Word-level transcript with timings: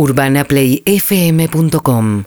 UrbanaPlayFM.com 0.00 2.24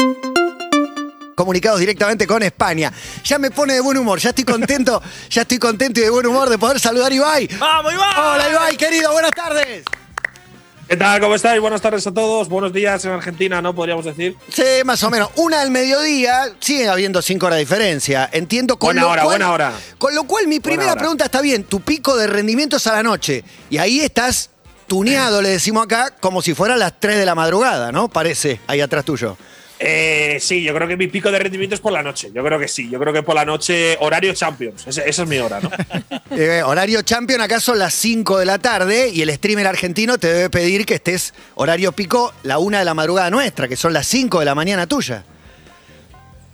comunicados 1.35 1.79
directamente 1.79 2.27
con 2.27 2.43
España. 2.43 2.93
Ya 3.23 3.39
me 3.39 3.49
pone 3.49 3.73
de 3.73 3.79
buen 3.79 3.97
humor, 3.97 4.19
ya 4.19 4.29
estoy 4.29 4.43
contento, 4.43 5.01
ya 5.27 5.41
estoy 5.41 5.57
contento 5.57 5.99
y 5.99 6.03
de 6.03 6.11
buen 6.11 6.27
humor 6.27 6.51
de 6.51 6.59
poder 6.59 6.79
saludar 6.79 7.11
a 7.11 7.15
Ibai. 7.15 7.49
¡Vamos, 7.57 7.91
Ibai! 7.91 8.13
Hola 8.15 8.51
Ibai, 8.51 8.77
querido, 8.77 9.11
buenas 9.11 9.31
tardes. 9.31 9.85
¿Qué 10.87 10.97
tal? 10.97 11.19
¿Cómo 11.19 11.33
estáis? 11.33 11.59
Buenas 11.59 11.81
tardes 11.81 12.05
a 12.05 12.13
todos. 12.13 12.47
Buenos 12.47 12.73
días 12.73 13.03
en 13.05 13.11
Argentina, 13.11 13.59
¿no? 13.59 13.73
Podríamos 13.73 14.05
decir. 14.05 14.37
Sí, 14.49 14.83
más 14.85 15.01
o 15.01 15.09
menos. 15.09 15.31
Una 15.37 15.61
del 15.61 15.71
mediodía, 15.71 16.53
sigue 16.59 16.87
habiendo 16.87 17.23
cinco 17.23 17.47
horas 17.47 17.57
de 17.57 17.61
diferencia. 17.61 18.29
Entiendo 18.31 18.77
con 18.77 18.89
Buena 18.89 19.01
lo 19.01 19.09
hora, 19.09 19.23
cual, 19.23 19.33
buena 19.33 19.51
hora. 19.51 19.73
Con 19.97 20.13
lo 20.13 20.25
cual, 20.25 20.47
mi 20.47 20.59
primera 20.59 20.95
pregunta 20.95 21.25
está 21.25 21.41
bien. 21.41 21.63
Tu 21.63 21.81
pico 21.81 22.15
de 22.15 22.27
rendimiento 22.27 22.77
es 22.77 22.85
a 22.85 22.93
la 22.93 23.01
noche. 23.01 23.43
Y 23.71 23.79
ahí 23.79 24.01
estás 24.01 24.51
tuneado, 24.87 25.41
le 25.41 25.49
decimos 25.49 25.83
acá, 25.85 26.13
como 26.19 26.41
si 26.41 26.53
fuera 26.53 26.75
las 26.77 26.99
3 26.99 27.17
de 27.17 27.25
la 27.25 27.35
madrugada, 27.35 27.91
¿no? 27.91 28.07
Parece, 28.09 28.59
ahí 28.67 28.81
atrás 28.81 29.05
tuyo. 29.05 29.37
Eh, 29.85 30.37
sí, 30.39 30.63
yo 30.63 30.73
creo 30.73 30.87
que 30.87 30.95
mi 30.95 31.07
pico 31.07 31.29
de 31.29 31.39
rendimiento 31.39 31.75
es 31.75 31.81
por 31.81 31.91
la 31.91 32.01
noche. 32.01 32.31
Yo 32.33 32.41
creo 32.43 32.57
que 32.57 32.69
sí. 32.69 32.89
Yo 32.89 32.99
creo 32.99 33.11
que 33.11 33.21
por 33.21 33.35
la 33.35 33.43
noche, 33.43 33.97
horario 33.99 34.33
Champions. 34.33 34.87
Ese- 34.87 35.09
esa 35.09 35.23
es 35.23 35.27
mi 35.27 35.39
hora, 35.39 35.59
¿no? 35.59 35.69
Eh, 36.35 36.63
horario 36.63 37.01
champion, 37.03 37.41
acá 37.41 37.59
son 37.59 37.77
las 37.77 37.93
5 37.93 38.39
de 38.39 38.45
la 38.45 38.57
tarde 38.57 39.09
y 39.09 39.21
el 39.21 39.31
streamer 39.35 39.67
argentino 39.67 40.17
te 40.17 40.33
debe 40.33 40.49
pedir 40.49 40.83
que 40.85 40.95
estés 40.95 41.33
horario 41.55 41.91
pico 41.91 42.33
la 42.41 42.57
1 42.57 42.79
de 42.79 42.85
la 42.85 42.93
madrugada 42.95 43.29
nuestra, 43.29 43.67
que 43.67 43.75
son 43.75 43.93
las 43.93 44.07
5 44.07 44.39
de 44.39 44.45
la 44.45 44.55
mañana 44.55 44.87
tuya. 44.87 45.25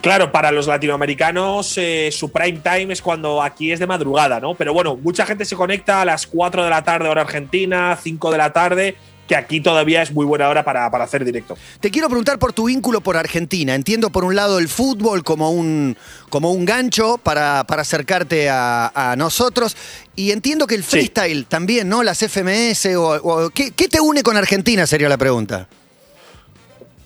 Claro, 0.01 0.31
para 0.31 0.51
los 0.51 0.65
latinoamericanos 0.67 1.73
eh, 1.77 2.09
su 2.11 2.31
prime 2.31 2.59
time 2.63 2.93
es 2.93 3.01
cuando 3.01 3.41
aquí 3.43 3.71
es 3.71 3.79
de 3.79 3.87
madrugada, 3.87 4.39
¿no? 4.39 4.55
Pero 4.55 4.73
bueno, 4.73 4.95
mucha 4.95 5.25
gente 5.25 5.43
se 5.43 5.55
conecta 5.57 6.01
a 6.01 6.05
las 6.05 6.25
4 6.25 6.63
de 6.63 6.69
la 6.69 6.83
tarde 6.83 7.09
hora 7.09 7.21
argentina, 7.23 7.97
5 8.01 8.31
de 8.31 8.37
la 8.37 8.53
tarde, 8.53 8.95
que 9.27 9.35
aquí 9.35 9.59
todavía 9.59 10.01
es 10.01 10.11
muy 10.13 10.25
buena 10.25 10.47
hora 10.47 10.63
para, 10.63 10.89
para 10.89 11.03
hacer 11.03 11.25
directo. 11.25 11.57
Te 11.81 11.91
quiero 11.91 12.07
preguntar 12.07 12.39
por 12.39 12.53
tu 12.53 12.65
vínculo 12.67 13.01
por 13.01 13.17
Argentina. 13.17 13.75
Entiendo 13.75 14.09
por 14.09 14.23
un 14.23 14.35
lado 14.37 14.57
el 14.57 14.69
fútbol 14.69 15.23
como 15.25 15.51
un, 15.51 15.97
como 16.29 16.51
un 16.51 16.63
gancho 16.63 17.17
para, 17.21 17.65
para 17.67 17.81
acercarte 17.81 18.49
a, 18.49 18.91
a 19.11 19.15
nosotros. 19.17 19.75
Y 20.15 20.31
entiendo 20.31 20.65
que 20.65 20.75
el 20.75 20.83
Sí. 20.83 20.91
freestyle 20.91 21.45
también, 21.45 21.89
¿no? 21.89 22.03
Las 22.03 22.19
FMS 22.23 22.95
o, 22.95 23.03
o- 23.21 23.49
¿qué, 23.49 23.71
qué 23.71 23.87
te 23.89 23.99
une 23.99 24.23
con 24.23 24.37
Argentina? 24.37 24.87
Sería 24.87 25.09
la 25.09 25.17
pregunta. 25.17 25.67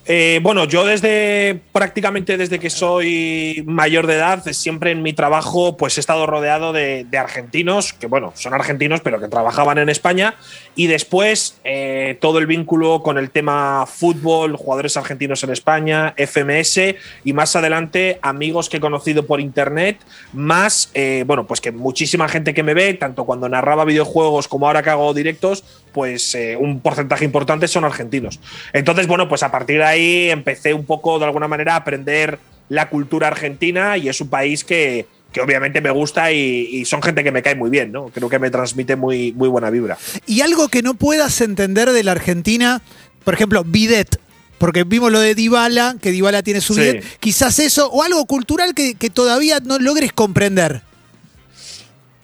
Eh, 0.06 0.42
bueno, 0.44 0.66
yo 0.66 0.86
desde 0.86 1.62
prácticamente 1.72 2.36
desde 2.36 2.60
que 2.60 2.70
soy 2.70 3.64
mayor 3.66 4.06
de 4.06 4.16
edad, 4.16 4.44
siempre 4.52 4.92
en 4.92 5.02
mi 5.02 5.14
trabajo, 5.14 5.78
pues 5.78 5.98
he 5.98 6.02
estado 6.02 6.26
rodeado 6.26 6.74
de, 6.74 7.08
argentinos, 7.18 7.94
que 7.94 8.08
bueno, 8.08 8.34
son 8.36 8.54
argentinos, 8.54 9.00
pero 9.00 9.22
que 9.22 9.30
trabajaban 9.30 9.78
en 9.78 9.88
España. 9.88 10.36
Y 10.76 10.88
después 10.88 11.58
eh, 11.64 12.18
todo 12.20 12.40
el 12.40 12.48
vínculo 12.48 13.02
con 13.02 13.18
el 13.18 13.30
tema 13.30 13.86
fútbol, 13.86 14.58
jugadores 14.58 14.98
argentinos 14.98 15.42
en 15.44 15.52
España, 15.52 16.14
FMS 16.18 16.80
y 17.24 17.32
más 17.32 17.56
adelante 17.56 18.20
amigos 18.22 18.68
que 18.68 18.78
he 18.78 18.82
conocido 18.82 19.26
por 19.26 19.40
internet, 19.40 20.00
más, 20.34 20.92
eh, 20.96 21.24
bueno, 21.26 21.48
pues 21.48 21.62
que 21.62 21.72
muchísima 21.72 22.28
gente 22.28 22.54
que 22.54 22.64
me 22.64 22.74
ve, 22.74 22.94
tanto 22.96 23.24
cuando 23.24 23.48
narraba 23.48 23.86
videojuegos 23.86 24.50
como 24.50 24.68
ahora 24.68 24.84
que 24.84 24.90
hago 24.90 25.14
directos, 25.14 25.64
pues 25.94 26.36
eh, 26.36 26.58
un 26.60 26.80
porcentaje 26.82 27.24
importante 27.24 27.68
son 27.68 27.86
argentinos. 27.86 28.40
Entonces, 28.74 29.08
bueno, 29.08 29.30
pues 29.30 29.44
a 29.44 29.52
partir 29.52 29.78
de 29.78 29.84
ahí 29.86 30.30
empecé 30.30 30.74
un 30.74 30.86
poco 30.86 31.20
de 31.20 31.26
alguna 31.26 31.48
manera 31.48 31.74
a 31.74 31.78
aprender 31.78 32.40
la 32.70 32.90
cultura 32.90 33.28
argentina 33.28 33.98
y 33.98 34.10
es 34.10 34.20
un 34.20 34.30
país 34.30 34.64
que, 34.64 35.06
que 35.32 35.42
obviamente 35.42 35.80
me 35.82 35.92
gusta 35.92 36.32
y, 36.32 36.68
y 36.72 36.86
son 36.86 37.02
gente 37.02 37.24
que 37.24 37.32
me 37.32 37.42
cae 37.42 37.56
muy 37.56 37.70
bien, 37.70 37.92
¿no? 37.92 38.06
Creo 38.08 38.30
que 38.30 38.40
me 38.40 38.50
transmite 38.50 38.96
muy, 38.96 39.32
muy 39.34 39.48
buena 39.50 39.70
vibra. 39.70 39.98
Y 40.26 40.42
algo 40.42 40.68
que 40.70 40.82
no 40.82 40.96
puedas 40.96 41.40
entender 41.42 41.92
de 41.92 42.04
la 42.04 42.12
Argentina, 42.14 42.82
por 43.24 43.34
ejemplo, 43.36 43.64
bidet. 43.64 44.20
Porque 44.58 44.86
vimos 44.86 45.12
lo 45.12 45.20
de 45.20 45.36
Dybala, 45.36 45.98
que 46.02 46.12
Dybala 46.12 46.42
tiene 46.42 46.62
su 46.62 46.74
Sí. 46.74 46.80
bidet. 46.82 47.04
Quizás 47.20 47.60
eso, 47.60 47.90
o 47.92 48.02
algo 48.02 48.26
cultural 48.26 48.74
que, 48.74 48.96
que 48.96 49.10
todavía 49.10 49.60
no 49.60 49.78
logres 49.78 50.14
comprender. 50.14 50.82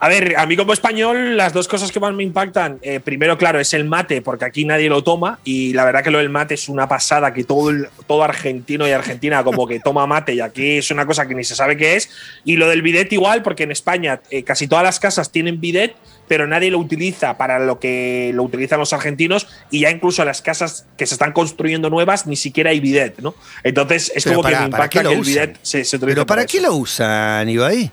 A 0.02 0.08
ver, 0.08 0.36
a 0.38 0.46
mí 0.46 0.56
como 0.56 0.72
español, 0.72 1.36
las 1.36 1.52
dos 1.52 1.68
cosas 1.68 1.92
que 1.92 2.00
más 2.00 2.14
me 2.14 2.24
impactan, 2.24 2.80
eh, 2.82 3.02
primero, 3.02 3.38
claro, 3.38 3.60
es 3.60 3.74
el 3.74 3.84
mate, 3.84 4.22
porque 4.22 4.46
aquí 4.46 4.64
nadie 4.64 4.88
lo 4.88 5.04
toma, 5.04 5.40
y 5.44 5.74
la 5.74 5.84
verdad 5.84 6.04
que 6.06 6.10
lo 6.10 6.20
del 6.20 6.30
mate 6.30 6.54
es 6.54 6.70
una 6.70 6.88
pasada, 6.88 7.34
que 7.34 7.44
todo, 7.44 7.70
el- 7.70 7.90
todo 8.08 8.24
argentino 8.24 8.88
y 8.88 8.92
argentina 8.92 9.44
como 9.44 9.68
que 9.68 9.82
toma 9.82 10.08
mate, 10.08 10.34
y 10.36 10.40
aquí 10.40 10.78
es 10.78 10.90
una 10.92 11.06
cosa 11.06 11.28
que 11.28 11.36
ni 11.36 11.44
se 11.44 11.54
sabe 11.54 11.76
qué 11.76 11.98
es. 11.98 12.10
Y 12.46 12.56
lo 12.56 12.70
del 12.70 12.82
bidet 12.82 13.12
igual, 13.12 13.44
porque 13.44 13.64
en 13.64 13.72
España 13.74 14.22
eh, 14.32 14.44
casi 14.44 14.70
todas 14.70 14.86
las 14.86 15.02
casas 15.02 15.34
tienen 15.34 15.60
bidet, 15.60 15.96
pero 16.30 16.48
nadie 16.48 16.72
lo 16.72 16.78
utiliza 16.80 17.36
para 17.38 17.60
lo 17.60 17.78
que 17.80 18.32
lo 18.34 18.44
utilizan 18.44 18.80
los 18.80 18.94
argentinos, 18.94 19.48
y 19.70 19.82
ya 19.82 19.90
incluso 19.92 20.24
las 20.24 20.42
casas 20.42 20.86
que 20.98 21.08
se 21.08 21.16
están 21.16 21.34
construyendo 21.34 21.90
nuevas, 21.90 22.26
ni 22.26 22.38
siquiera 22.38 22.70
hay 22.70 22.80
bidet, 22.80 23.20
¿no? 23.20 23.36
Entonces 23.66 24.14
es 24.16 24.24
Pero 24.24 24.38
como 24.38 24.44
pará, 24.44 24.60
que 24.60 24.64
me 24.64 24.70
¿para 24.70 24.84
impacta 24.86 25.02
que 25.02 25.14
el 25.14 25.20
usan? 25.20 25.34
bidet 25.34 25.58
se, 25.62 25.84
se 25.84 26.00
¿Pero 26.00 26.26
para 26.26 26.46
qué 26.46 26.62
lo 26.62 26.74
usan, 26.74 27.50
Ibai? 27.50 27.92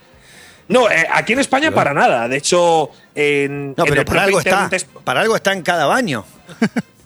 No, 0.68 0.90
eh, 0.90 1.06
aquí 1.12 1.32
en 1.34 1.38
España 1.40 1.70
para 1.70 1.94
nada. 1.94 2.28
De 2.28 2.36
hecho, 2.38 2.90
en, 3.14 3.68
No, 3.76 3.84
pero 3.84 4.00
el 4.00 4.04
para 4.06 4.22
algo, 4.24 4.38
está, 4.40 4.68
es- 4.72 4.84
para 5.04 5.20
algo 5.20 5.36
está 5.36 5.52
en 5.52 5.62
cada 5.62 5.86
baño. 5.86 6.24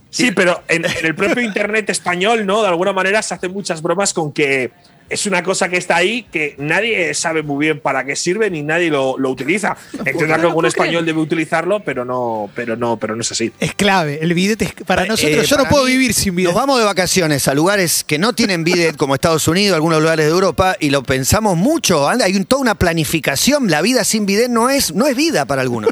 Sí, 0.09 0.33
pero 0.33 0.63
en, 0.67 0.85
en 0.85 1.07
el 1.07 1.15
propio 1.15 1.43
internet 1.43 1.89
español, 1.91 2.45
¿no? 2.45 2.63
De 2.63 2.69
alguna 2.69 2.93
manera 2.93 3.23
se 3.23 3.35
hacen 3.35 3.53
muchas 3.53 3.81
bromas 3.81 4.13
con 4.13 4.33
que 4.33 4.73
es 5.11 5.27
una 5.27 5.43
cosa 5.43 5.69
que 5.69 5.77
está 5.77 5.97
ahí 5.97 6.23
que 6.23 6.55
nadie 6.59 7.13
sabe 7.15 7.43
muy 7.43 7.67
bien 7.67 7.81
para 7.81 8.05
qué 8.05 8.15
sirve 8.17 8.49
ni 8.49 8.63
nadie 8.63 8.89
lo, 8.91 9.19
lo 9.19 9.29
utiliza. 9.31 9.77
Entiendo 9.99 10.27
que 10.27 10.33
algún 10.33 10.65
español 10.67 11.05
debe 11.05 11.19
utilizarlo, 11.19 11.81
pero 11.81 12.05
no, 12.05 12.49
pero 12.55 12.77
no, 12.77 12.97
pero 12.97 13.15
no 13.17 13.21
es 13.23 13.31
así. 13.33 13.53
Es 13.61 13.75
clave. 13.75 14.21
El 14.23 14.33
bidet 14.35 14.63
es 14.63 14.73
para 14.87 15.05
nosotros. 15.05 15.45
Eh, 15.45 15.47
yo 15.47 15.57
no 15.57 15.65
puedo 15.69 15.85
mí, 15.85 15.91
vivir 15.93 16.15
sin 16.15 16.35
bidet. 16.37 16.53
Nos 16.53 16.61
vamos 16.61 16.79
de 16.79 16.85
vacaciones 16.85 17.47
a 17.49 17.55
lugares 17.55 18.05
que 18.05 18.19
no 18.19 18.33
tienen 18.33 18.65
bidet, 18.65 18.97
como 18.97 19.15
Estados 19.15 19.47
Unidos, 19.49 19.75
algunos 19.75 20.01
lugares 20.01 20.27
de 20.27 20.31
Europa, 20.33 20.77
y 20.79 20.91
lo 20.91 21.03
pensamos 21.03 21.57
mucho. 21.57 22.09
Hay 22.09 22.37
un- 22.37 22.45
toda 22.45 22.63
una 22.63 22.77
planificación. 22.77 23.69
La 23.71 23.83
vida 23.83 24.05
sin 24.05 24.27
bidet 24.27 24.49
no 24.49 24.71
es, 24.71 24.95
no 24.95 25.07
es 25.09 25.17
vida 25.17 25.45
para 25.45 25.63
algunos. 25.63 25.91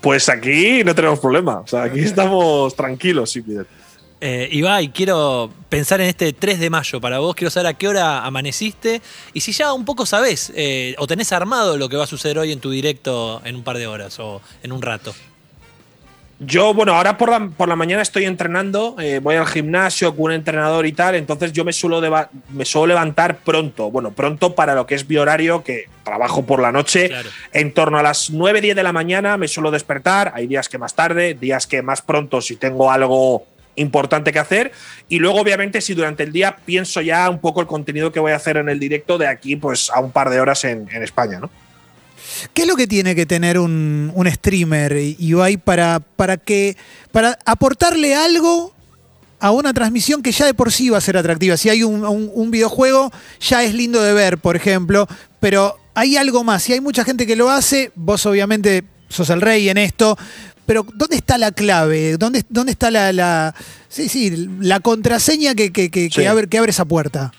Pues 0.00 0.28
aquí 0.30 0.82
no 0.84 0.94
tenemos 0.94 1.18
problema. 1.20 1.58
O 1.60 1.66
sea, 1.66 1.82
aquí 1.82 2.00
estamos 2.00 2.74
tranquilos, 2.74 3.30
sí, 3.32 3.42
Miguel. 3.46 3.66
Eh, 4.22 4.48
Ibai, 4.52 4.88
quiero 4.92 5.50
pensar 5.70 6.00
en 6.02 6.08
este 6.08 6.32
3 6.34 6.60
de 6.60 6.68
mayo 6.68 7.00
para 7.00 7.20
vos. 7.20 7.34
Quiero 7.34 7.50
saber 7.50 7.68
a 7.68 7.74
qué 7.74 7.88
hora 7.88 8.24
amaneciste 8.26 9.00
y 9.32 9.40
si 9.40 9.52
ya 9.52 9.72
un 9.72 9.84
poco 9.86 10.04
sabés 10.04 10.52
eh, 10.54 10.94
o 10.98 11.06
tenés 11.06 11.32
armado 11.32 11.78
lo 11.78 11.88
que 11.88 11.96
va 11.96 12.04
a 12.04 12.06
suceder 12.06 12.38
hoy 12.38 12.52
en 12.52 12.60
tu 12.60 12.70
directo 12.70 13.40
en 13.44 13.56
un 13.56 13.62
par 13.62 13.78
de 13.78 13.86
horas 13.86 14.18
o 14.20 14.42
en 14.62 14.72
un 14.72 14.82
rato. 14.82 15.14
Yo, 16.42 16.72
bueno, 16.72 16.94
ahora 16.94 17.18
por 17.18 17.28
la, 17.30 17.50
por 17.54 17.68
la 17.68 17.76
mañana 17.76 18.00
estoy 18.00 18.24
entrenando, 18.24 18.96
eh, 18.98 19.20
voy 19.22 19.36
al 19.36 19.46
gimnasio 19.46 20.16
con 20.16 20.24
un 20.26 20.32
entrenador 20.32 20.86
y 20.86 20.92
tal, 20.92 21.14
entonces 21.14 21.52
yo 21.52 21.66
me 21.66 21.72
suelo, 21.74 22.00
deba- 22.00 22.30
me 22.48 22.64
suelo 22.64 22.86
levantar 22.86 23.40
pronto, 23.40 23.90
bueno, 23.90 24.12
pronto 24.12 24.54
para 24.54 24.74
lo 24.74 24.86
que 24.86 24.94
es 24.94 25.06
mi 25.06 25.18
horario, 25.18 25.62
que 25.62 25.90
trabajo 26.02 26.46
por 26.46 26.62
la 26.62 26.72
noche, 26.72 27.08
Claro. 27.10 27.28
en 27.52 27.74
torno 27.74 27.98
a 27.98 28.02
las 28.02 28.30
9, 28.30 28.62
10 28.62 28.74
de 28.74 28.82
la 28.82 28.92
mañana 28.94 29.36
me 29.36 29.48
suelo 29.48 29.70
despertar, 29.70 30.32
hay 30.34 30.46
días 30.46 30.70
que 30.70 30.78
más 30.78 30.94
tarde, 30.94 31.34
días 31.34 31.66
que 31.66 31.82
más 31.82 32.00
pronto 32.00 32.40
si 32.40 32.56
tengo 32.56 32.90
algo 32.90 33.44
importante 33.76 34.32
que 34.32 34.38
hacer 34.38 34.72
y 35.08 35.18
luego 35.18 35.40
obviamente 35.40 35.80
si 35.80 35.94
durante 35.94 36.22
el 36.22 36.32
día 36.32 36.56
pienso 36.64 37.00
ya 37.00 37.28
un 37.30 37.38
poco 37.40 37.60
el 37.60 37.66
contenido 37.66 38.12
que 38.12 38.20
voy 38.20 38.32
a 38.32 38.36
hacer 38.36 38.56
en 38.56 38.68
el 38.68 38.78
directo 38.80 39.16
de 39.18 39.26
aquí 39.26 39.56
pues 39.56 39.90
a 39.90 40.00
un 40.00 40.10
par 40.12 40.28
de 40.30 40.40
horas 40.40 40.64
en, 40.64 40.88
España, 41.02 41.38
¿no? 41.40 41.50
¿Qué 42.54 42.62
es 42.62 42.68
lo 42.68 42.76
que 42.76 42.86
tiene 42.86 43.14
que 43.14 43.26
tener 43.26 43.58
un, 43.58 44.12
un 44.14 44.30
streamer, 44.30 44.96
Ibai, 45.18 45.56
para, 45.56 46.00
para, 46.00 46.36
que, 46.36 46.76
para 47.12 47.38
aportarle 47.44 48.14
algo 48.14 48.74
a 49.40 49.50
una 49.50 49.72
transmisión 49.72 50.22
que 50.22 50.32
ya 50.32 50.46
de 50.46 50.54
por 50.54 50.70
sí 50.72 50.90
va 50.90 50.98
a 50.98 51.00
ser 51.00 51.16
atractiva? 51.16 51.56
Si 51.56 51.68
hay 51.70 51.82
un, 51.82 52.04
un- 52.04 52.30
un 52.32 52.50
videojuego, 52.50 53.10
ya 53.40 53.62
es 53.64 53.74
lindo 53.74 54.02
de 54.02 54.12
ver, 54.12 54.38
por 54.38 54.54
ejemplo, 54.56 55.08
pero 55.40 55.76
hay 55.94 56.16
algo 56.16 56.44
más. 56.44 56.62
Si 56.62 56.72
hay 56.72 56.80
mucha 56.80 57.04
gente 57.04 57.26
que 57.26 57.36
lo 57.36 57.50
hace, 57.50 57.90
vos 57.94 58.24
obviamente 58.26 58.84
sos 59.08 59.30
el 59.30 59.40
rey 59.40 59.68
en 59.68 59.78
esto, 59.78 60.16
pero 60.70 60.86
¿dónde 60.94 61.16
está 61.16 61.36
la 61.36 61.50
clave? 61.50 62.16
¿Dónde, 62.16 62.44
dónde 62.48 62.70
está 62.70 62.92
la, 62.92 63.12
la- 63.12 63.56
sí, 63.88 64.08
sí, 64.08 64.48
la 64.60 64.78
contraseña 64.78 65.56
que, 65.56 65.72
que- 65.72 65.90
que- 65.90 66.08
abre, 66.28 66.46
que 66.48 66.58
abre 66.58 66.70
esa 66.70 66.84
puerta? 66.84 67.32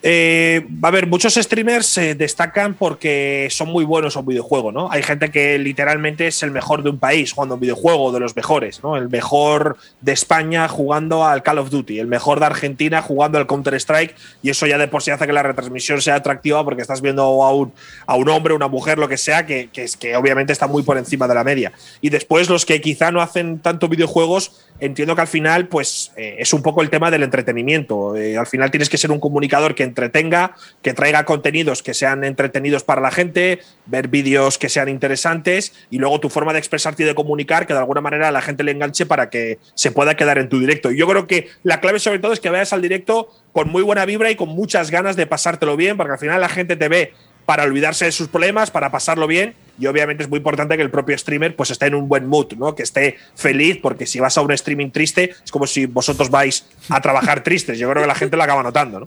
Eh, 0.00 0.64
a 0.82 0.90
ver, 0.92 1.08
muchos 1.08 1.34
streamers 1.34 1.86
se 1.86 2.14
destacan 2.14 2.74
porque 2.74 3.48
son 3.50 3.70
muy 3.70 3.84
buenos 3.84 4.14
en 4.14 4.26
videojuego, 4.26 4.70
¿no? 4.70 4.90
Hay 4.92 5.02
gente 5.02 5.30
que 5.30 5.58
literalmente 5.58 6.28
es 6.28 6.42
el 6.44 6.52
mejor 6.52 6.84
de 6.84 6.90
un 6.90 6.98
país 6.98 7.32
jugando 7.32 7.56
un 7.56 7.60
videojuego, 7.60 8.12
de 8.12 8.20
los 8.20 8.36
mejores, 8.36 8.80
¿no? 8.84 8.96
El 8.96 9.08
mejor 9.08 9.76
de 10.00 10.12
España 10.12 10.68
jugando 10.68 11.26
al 11.26 11.42
Call 11.42 11.58
of 11.58 11.70
Duty, 11.70 11.98
el 11.98 12.06
mejor 12.06 12.38
de 12.38 12.46
Argentina 12.46 13.02
jugando 13.02 13.38
al 13.38 13.48
Counter-Strike, 13.48 14.14
y 14.40 14.50
eso 14.50 14.68
ya 14.68 14.78
de 14.78 14.86
por 14.86 15.02
sí 15.02 15.10
hace 15.10 15.26
que 15.26 15.32
la 15.32 15.42
retransmisión 15.42 16.00
sea 16.00 16.14
atractiva 16.14 16.64
porque 16.64 16.82
estás 16.82 17.00
viendo 17.00 17.22
a 17.42 17.52
un, 17.52 17.72
a 18.06 18.14
un 18.14 18.28
hombre, 18.28 18.54
una 18.54 18.68
mujer, 18.68 18.98
lo 18.98 19.08
que 19.08 19.16
sea, 19.16 19.46
que, 19.46 19.68
que, 19.72 19.82
es, 19.82 19.96
que 19.96 20.14
obviamente 20.14 20.52
está 20.52 20.68
muy 20.68 20.84
por 20.84 20.96
encima 20.96 21.26
de 21.26 21.34
la 21.34 21.42
media. 21.42 21.72
Y 22.00 22.10
después 22.10 22.48
los 22.48 22.64
que 22.64 22.80
quizá 22.80 23.10
no 23.10 23.20
hacen 23.20 23.58
tanto 23.58 23.88
videojuegos, 23.88 24.64
entiendo 24.78 25.16
que 25.16 25.22
al 25.22 25.26
final, 25.26 25.66
pues 25.66 26.12
eh, 26.16 26.36
es 26.38 26.52
un 26.52 26.62
poco 26.62 26.82
el 26.82 26.90
tema 26.90 27.10
del 27.10 27.24
entretenimiento. 27.24 28.14
Eh, 28.14 28.36
al 28.36 28.46
final 28.46 28.70
tienes 28.70 28.88
que 28.88 28.96
ser 28.96 29.10
un 29.10 29.18
comunicador 29.18 29.74
que 29.74 29.87
entretenga, 29.88 30.54
que 30.82 30.94
traiga 30.94 31.24
contenidos 31.24 31.82
que 31.82 31.94
sean 31.94 32.24
entretenidos 32.24 32.84
para 32.84 33.00
la 33.00 33.10
gente, 33.10 33.60
ver 33.86 34.08
vídeos 34.08 34.58
que 34.58 34.68
sean 34.68 34.88
interesantes 34.88 35.72
y 35.90 35.98
luego 35.98 36.20
tu 36.20 36.28
forma 36.28 36.52
de 36.52 36.58
expresarte 36.58 37.02
y 37.02 37.06
de 37.06 37.14
comunicar 37.14 37.66
que 37.66 37.72
de 37.72 37.80
alguna 37.80 38.00
manera 38.00 38.30
la 38.30 38.40
gente 38.40 38.62
le 38.62 38.72
enganche 38.72 39.06
para 39.06 39.30
que 39.30 39.58
se 39.74 39.90
pueda 39.90 40.14
quedar 40.14 40.38
en 40.38 40.48
tu 40.48 40.60
directo. 40.60 40.90
Yo 40.90 41.06
creo 41.06 41.26
que 41.26 41.48
la 41.62 41.80
clave 41.80 41.98
sobre 41.98 42.18
todo 42.18 42.32
es 42.32 42.40
que 42.40 42.50
vayas 42.50 42.72
al 42.72 42.82
directo 42.82 43.28
con 43.52 43.68
muy 43.68 43.82
buena 43.82 44.04
vibra 44.04 44.30
y 44.30 44.36
con 44.36 44.48
muchas 44.48 44.90
ganas 44.90 45.16
de 45.16 45.26
pasártelo 45.26 45.76
bien, 45.76 45.96
porque 45.96 46.12
al 46.12 46.18
final 46.18 46.40
la 46.40 46.48
gente 46.48 46.76
te 46.76 46.88
ve 46.88 47.12
para 47.46 47.64
olvidarse 47.64 48.04
de 48.04 48.12
sus 48.12 48.28
problemas, 48.28 48.70
para 48.70 48.90
pasarlo 48.90 49.26
bien. 49.26 49.54
Y 49.78 49.86
obviamente 49.86 50.24
es 50.24 50.28
muy 50.28 50.38
importante 50.38 50.76
que 50.76 50.82
el 50.82 50.90
propio 50.90 51.16
streamer 51.16 51.54
pues 51.54 51.70
esté 51.70 51.86
en 51.86 51.94
un 51.94 52.08
buen 52.08 52.26
mood, 52.26 52.52
¿no? 52.56 52.74
Que 52.74 52.82
esté 52.82 53.16
feliz, 53.34 53.78
porque 53.80 54.06
si 54.06 54.20
vas 54.20 54.36
a 54.36 54.42
un 54.42 54.52
streaming 54.52 54.90
triste, 54.90 55.34
es 55.44 55.50
como 55.50 55.66
si 55.66 55.86
vosotros 55.86 56.30
vais 56.30 56.64
a 56.88 57.00
trabajar 57.00 57.42
tristes. 57.42 57.78
Yo 57.78 57.88
creo 57.90 58.02
que 58.02 58.08
la 58.08 58.14
gente 58.14 58.36
lo 58.36 58.42
acaba 58.42 58.62
notando, 58.62 59.00
¿no? 59.00 59.06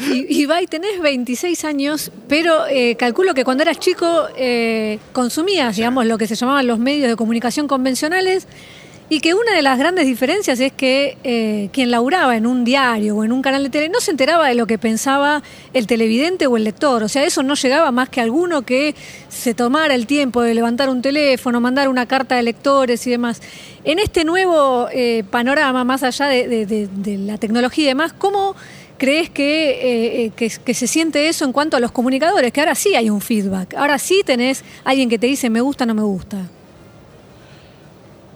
Y, 0.00 0.42
Ibai, 0.42 0.66
tenés 0.66 1.00
26 1.00 1.64
años, 1.64 2.12
pero 2.28 2.66
eh, 2.68 2.96
calculo 2.96 3.34
que 3.34 3.44
cuando 3.44 3.62
eras 3.62 3.78
chico 3.78 4.28
eh, 4.36 4.98
consumías, 5.12 5.76
digamos, 5.76 6.06
lo 6.06 6.18
que 6.18 6.26
se 6.26 6.34
llamaban 6.34 6.66
los 6.66 6.78
medios 6.78 7.08
de 7.08 7.16
comunicación 7.16 7.66
convencionales. 7.66 8.46
Y 9.10 9.20
que 9.20 9.34
una 9.34 9.54
de 9.54 9.60
las 9.60 9.78
grandes 9.78 10.06
diferencias 10.06 10.58
es 10.60 10.72
que 10.72 11.18
eh, 11.24 11.68
quien 11.72 11.90
laburaba 11.90 12.36
en 12.36 12.46
un 12.46 12.64
diario 12.64 13.16
o 13.16 13.24
en 13.24 13.32
un 13.32 13.42
canal 13.42 13.62
de 13.62 13.68
tele 13.68 13.90
no 13.90 14.00
se 14.00 14.10
enteraba 14.10 14.48
de 14.48 14.54
lo 14.54 14.66
que 14.66 14.78
pensaba 14.78 15.42
el 15.74 15.86
televidente 15.86 16.46
o 16.46 16.56
el 16.56 16.64
lector. 16.64 17.02
O 17.02 17.08
sea, 17.08 17.22
eso 17.24 17.42
no 17.42 17.54
llegaba 17.54 17.92
más 17.92 18.08
que 18.08 18.22
alguno 18.22 18.62
que 18.62 18.94
se 19.28 19.52
tomara 19.52 19.94
el 19.94 20.06
tiempo 20.06 20.40
de 20.40 20.54
levantar 20.54 20.88
un 20.88 21.02
teléfono, 21.02 21.60
mandar 21.60 21.90
una 21.90 22.06
carta 22.06 22.36
de 22.36 22.44
lectores 22.44 23.06
y 23.06 23.10
demás. 23.10 23.42
En 23.84 23.98
este 23.98 24.24
nuevo 24.24 24.88
eh, 24.90 25.22
panorama, 25.30 25.84
más 25.84 26.02
allá 26.02 26.26
de, 26.26 26.88
la 27.26 27.36
tecnología 27.36 27.84
y 27.84 27.88
demás, 27.88 28.14
¿cómo 28.14 28.56
crees 28.96 29.28
que, 29.28 30.24
eh, 30.24 30.30
que, 30.34 30.74
se 30.74 30.86
siente 30.86 31.28
eso 31.28 31.44
en 31.44 31.52
cuanto 31.52 31.76
a 31.76 31.80
los 31.80 31.92
comunicadores? 31.92 32.50
Que 32.52 32.60
ahora 32.60 32.74
sí 32.74 32.94
hay 32.94 33.10
un 33.10 33.20
feedback, 33.20 33.74
ahora 33.74 33.98
sí 33.98 34.22
tenés 34.24 34.64
alguien 34.82 35.10
que 35.10 35.18
te 35.18 35.26
dice 35.26 35.50
me 35.50 35.60
gusta, 35.60 35.84
no 35.84 35.94
me 35.94 36.02
gusta 36.02 36.38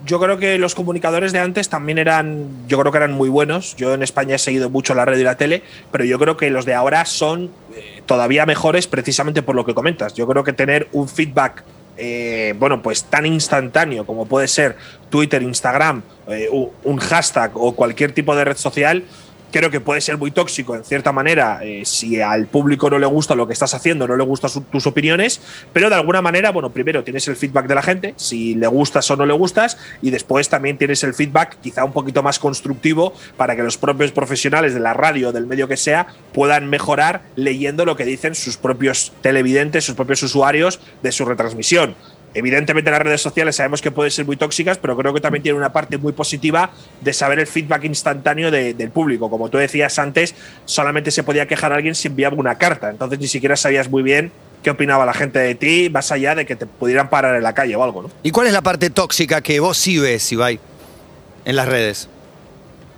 yo 0.05 0.19
creo 0.19 0.37
que 0.37 0.57
los 0.57 0.75
comunicadores 0.75 1.31
de 1.31 1.39
antes 1.39 1.69
también 1.69 1.97
eran, 1.97 2.47
yo 2.67 2.79
creo 2.79 2.91
que 2.91 2.97
eran 2.97 3.11
muy 3.11 3.29
buenos. 3.29 3.75
Yo 3.75 3.93
en 3.93 4.03
España 4.03 4.35
he 4.35 4.39
seguido 4.39 4.69
mucho 4.69 4.93
la 4.95 5.05
radio 5.05 5.21
y 5.21 5.25
la 5.25 5.37
tele, 5.37 5.63
pero 5.91 6.03
yo 6.03 6.19
creo 6.19 6.37
que 6.37 6.49
los 6.49 6.65
de 6.65 6.73
ahora 6.73 7.05
son 7.05 7.51
eh, 7.75 8.01
todavía 8.05 8.45
mejores 8.45 8.87
precisamente 8.87 9.41
por 9.41 9.55
lo 9.55 9.65
que 9.65 9.73
comentas. 9.73 10.13
Yo 10.13 10.27
creo 10.27 10.43
que 10.43 10.53
tener 10.53 10.87
un 10.91 11.07
feedback 11.07 11.63
eh, 12.01 12.55
bueno, 12.57 12.81
pues 12.81 13.03
tan 13.03 13.25
instantáneo 13.25 14.05
como 14.05 14.25
puede 14.25 14.47
ser 14.47 14.77
Twitter, 15.09 15.43
Instagram, 15.43 16.01
eh, 16.29 16.47
un 16.49 16.97
hashtag 16.97 17.51
o 17.55 17.75
cualquier 17.75 18.13
tipo 18.13 18.33
de 18.37 18.45
red 18.45 18.55
social, 18.55 19.03
creo 19.51 19.69
que 19.69 19.79
puede 19.79 20.01
ser 20.01 20.17
muy 20.17 20.31
tóxico 20.31 20.75
en 20.75 20.83
cierta 20.83 21.11
manera 21.11 21.59
eh, 21.63 21.83
si 21.85 22.21
al 22.21 22.47
público 22.47 22.89
no 22.89 22.99
le 22.99 23.05
gusta 23.05 23.35
lo 23.35 23.47
que 23.47 23.53
estás 23.53 23.73
haciendo, 23.73 24.07
no 24.07 24.15
le 24.15 24.23
gustan 24.23 24.51
tus 24.71 24.87
opiniones, 24.87 25.41
pero 25.73 25.89
de 25.89 25.95
alguna 25.95 26.21
manera, 26.21 26.51
bueno, 26.51 26.71
primero 26.71 27.03
tienes 27.03 27.27
el 27.27 27.35
feedback 27.35 27.67
de 27.67 27.75
la 27.75 27.81
gente, 27.81 28.13
si 28.17 28.55
le 28.55 28.67
gustas 28.67 29.09
o 29.11 29.15
no 29.15 29.25
le 29.25 29.33
gustas, 29.33 29.77
y 30.01 30.11
después 30.11 30.49
también 30.49 30.77
tienes 30.77 31.03
el 31.03 31.13
feedback 31.13 31.59
quizá 31.61 31.83
un 31.83 31.93
poquito 31.93 32.23
más 32.23 32.39
constructivo 32.39 33.13
para 33.37 33.55
que 33.55 33.63
los 33.63 33.77
propios 33.77 34.11
profesionales 34.11 34.73
de 34.73 34.79
la 34.79 34.93
radio, 34.93 35.31
del 35.31 35.47
medio 35.47 35.67
que 35.67 35.77
sea, 35.77 36.07
puedan 36.33 36.69
mejorar 36.69 37.21
leyendo 37.35 37.85
lo 37.85 37.95
que 37.95 38.05
dicen 38.05 38.35
sus 38.35 38.57
propios 38.57 39.13
televidentes, 39.21 39.85
sus 39.85 39.95
propios 39.95 40.23
usuarios 40.23 40.79
de 41.01 41.11
su 41.11 41.25
retransmisión. 41.25 41.95
Evidentemente 42.33 42.91
las 42.91 43.01
redes 43.01 43.21
sociales 43.21 43.55
sabemos 43.55 43.81
que 43.81 43.91
pueden 43.91 44.11
ser 44.11 44.25
muy 44.25 44.37
tóxicas, 44.37 44.77
pero 44.77 44.95
creo 44.95 45.13
que 45.13 45.21
también 45.21 45.41
tiene 45.41 45.57
una 45.57 45.73
parte 45.73 45.97
muy 45.97 46.13
positiva 46.13 46.71
de 47.01 47.13
saber 47.13 47.39
el 47.39 47.47
feedback 47.47 47.85
instantáneo 47.85 48.51
del 48.51 48.91
público. 48.91 49.29
Como 49.29 49.49
tú 49.49 49.57
decías 49.57 49.97
antes, 49.97 50.35
solamente 50.65 51.11
se 51.11 51.23
podía 51.23 51.47
quejar 51.47 51.71
a 51.71 51.75
alguien 51.75 51.95
si 51.95 52.07
enviaba 52.07 52.35
una 52.35 52.57
carta, 52.57 52.89
entonces 52.89 53.19
ni 53.19 53.27
siquiera 53.27 53.55
sabías 53.55 53.89
muy 53.89 54.03
bien 54.03 54.31
qué 54.63 54.69
opinaba 54.69 55.05
la 55.05 55.13
gente 55.13 55.39
de 55.39 55.55
ti, 55.55 55.89
más 55.89 56.11
allá 56.11 56.35
de 56.35 56.45
que 56.45 56.55
te 56.55 56.65
pudieran 56.65 57.09
parar 57.09 57.35
en 57.35 57.43
la 57.43 57.53
calle 57.53 57.75
o 57.75 57.83
algo. 57.83 58.03
¿no? 58.03 58.11
¿Y 58.23 58.31
cuál 58.31 58.47
es 58.47 58.53
la 58.53 58.61
parte 58.61 58.89
tóxica 58.89 59.41
que 59.41 59.59
vos 59.59 59.77
sí 59.77 59.97
ves, 59.97 60.31
Ibai, 60.31 60.59
en 61.45 61.55
las 61.55 61.67
redes? 61.67 62.09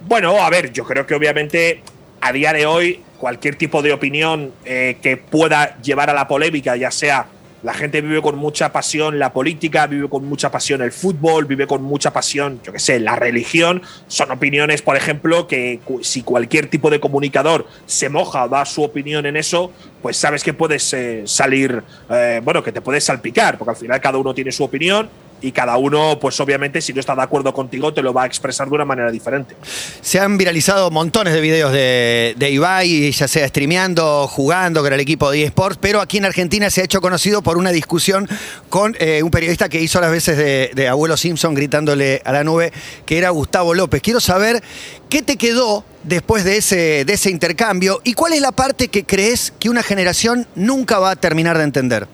Bueno, 0.08 0.42
a 0.42 0.50
ver, 0.50 0.74
yo 0.74 0.84
creo 0.84 1.06
que 1.06 1.14
obviamente 1.14 1.84
a 2.20 2.34
día 2.34 2.54
de 2.54 2.66
hoy 2.66 3.04
cualquier 3.20 3.56
tipo 3.56 3.84
de 3.84 3.94
opinión 3.94 4.52
eh, 4.66 4.98
que 5.02 5.16
pueda 5.16 5.80
llevar 5.82 6.10
a 6.10 6.14
la 6.14 6.28
polémica, 6.28 6.76
ya 6.76 6.90
sea 6.90 7.28
la 7.64 7.74
gente 7.74 8.02
vive 8.02 8.22
con 8.22 8.38
mucha 8.38 8.72
pasión 8.72 9.20
la 9.20 9.34
política, 9.34 9.88
vive 9.88 10.10
con 10.10 10.26
mucha 10.26 10.52
pasión 10.52 10.82
el 10.82 10.92
fútbol, 10.92 11.46
vive 11.46 11.68
con 11.68 11.84
mucha 11.84 12.12
pasión, 12.12 12.60
yo 12.64 12.74
qué 12.74 12.80
sé, 12.80 13.00
la 13.00 13.16
religión. 13.16 13.82
Son 14.08 14.32
opiniones, 14.32 14.82
por 14.82 14.98
ejemplo, 14.98 15.48
que 15.48 15.80
si 16.02 16.24
cualquier 16.24 16.68
tipo 16.68 16.90
de 16.90 17.00
comunicador 17.00 17.68
se 17.86 18.10
moja 18.10 18.46
o 18.46 18.50
da 18.50 18.66
su 18.66 18.84
opinión 18.84 19.26
en 19.26 19.38
eso, 19.38 19.72
pues 20.02 20.18
sabes 20.18 20.44
que 20.44 20.54
puedes 20.54 20.94
eh, 20.94 21.24
salir, 21.26 21.84
eh, 22.10 22.42
bueno, 22.44 22.64
que 22.64 22.72
te 22.72 22.82
puedes 22.82 23.04
salpicar, 23.04 23.58
porque 23.58 23.72
al 23.72 23.78
final 23.78 24.02
cada 24.02 24.18
uno 24.18 24.34
tiene 24.34 24.52
su 24.52 24.64
opinión 24.64 25.10
y 25.42 25.52
cada 25.52 25.78
uno, 25.78 26.18
pues 26.20 26.40
obviamente, 26.40 26.82
si 26.82 26.94
no 26.94 27.00
está 27.00 27.16
de 27.16 27.24
acuerdo 27.24 27.54
contigo, 27.54 27.94
te 27.94 28.02
lo 28.02 28.14
va 28.14 28.24
a 28.24 28.26
expresar 28.26 28.70
de 28.70 28.76
una 28.76 28.86
manera 28.86 29.12
diferente. 29.12 29.56
Se 30.02 30.20
han 30.20 30.38
viralizado 30.38 30.92
montones 30.92 31.34
de 31.34 31.42
videos 31.42 31.74
de, 31.74 32.36
de 32.38 32.52
Ibai, 32.52 33.12
ya 33.12 33.28
sea 33.28 33.48
streameando, 33.48 34.28
jugando 34.28 34.82
con 34.82 34.94
el 34.94 35.00
equipo 35.00 35.32
de 35.32 35.44
eSports, 35.44 35.78
pero 35.82 36.00
aquí 36.00 36.18
en 36.18 36.26
Argentina 36.26 36.70
se 36.70 36.82
ha 36.82 36.84
hecho 36.84 37.02
conocido 37.02 37.42
por 37.42 37.58
una 37.58 37.72
discusión 37.72 38.30
con 38.70 38.96
eh, 39.00 39.24
un 39.24 39.32
periodista 39.32 39.68
que 39.68 39.82
hizo 39.82 40.00
las 40.00 40.12
veces 40.12 40.38
de, 40.38 40.72
de 40.74 40.88
Abuelo 40.88 41.18
Simpson 41.18 41.54
gritándole 41.54 42.22
a 42.24 42.32
la 42.32 42.44
nube, 42.44 42.72
que 43.06 43.18
era 43.18 43.30
Gustavo 43.30 43.74
López. 43.74 44.02
Quiero 44.02 44.20
saber 44.20 44.62
qué 45.10 45.22
te 45.22 45.38
quedó 45.38 45.84
después 46.04 46.44
de 46.44 46.58
ese, 46.58 47.06
de 47.06 47.14
ese 47.14 47.30
intercambio 47.30 48.02
y 48.04 48.14
cuál 48.14 48.34
es 48.34 48.42
la 48.42 48.52
parte 48.52 48.88
que 48.88 49.04
crees 49.04 49.54
que 49.60 49.70
una 49.70 49.84
generación 49.84 50.48
nunca 50.56 51.00
va 51.00 51.12
a 51.12 51.16
terminar 51.16 51.58
de 51.58 51.64
entender. 51.64 52.08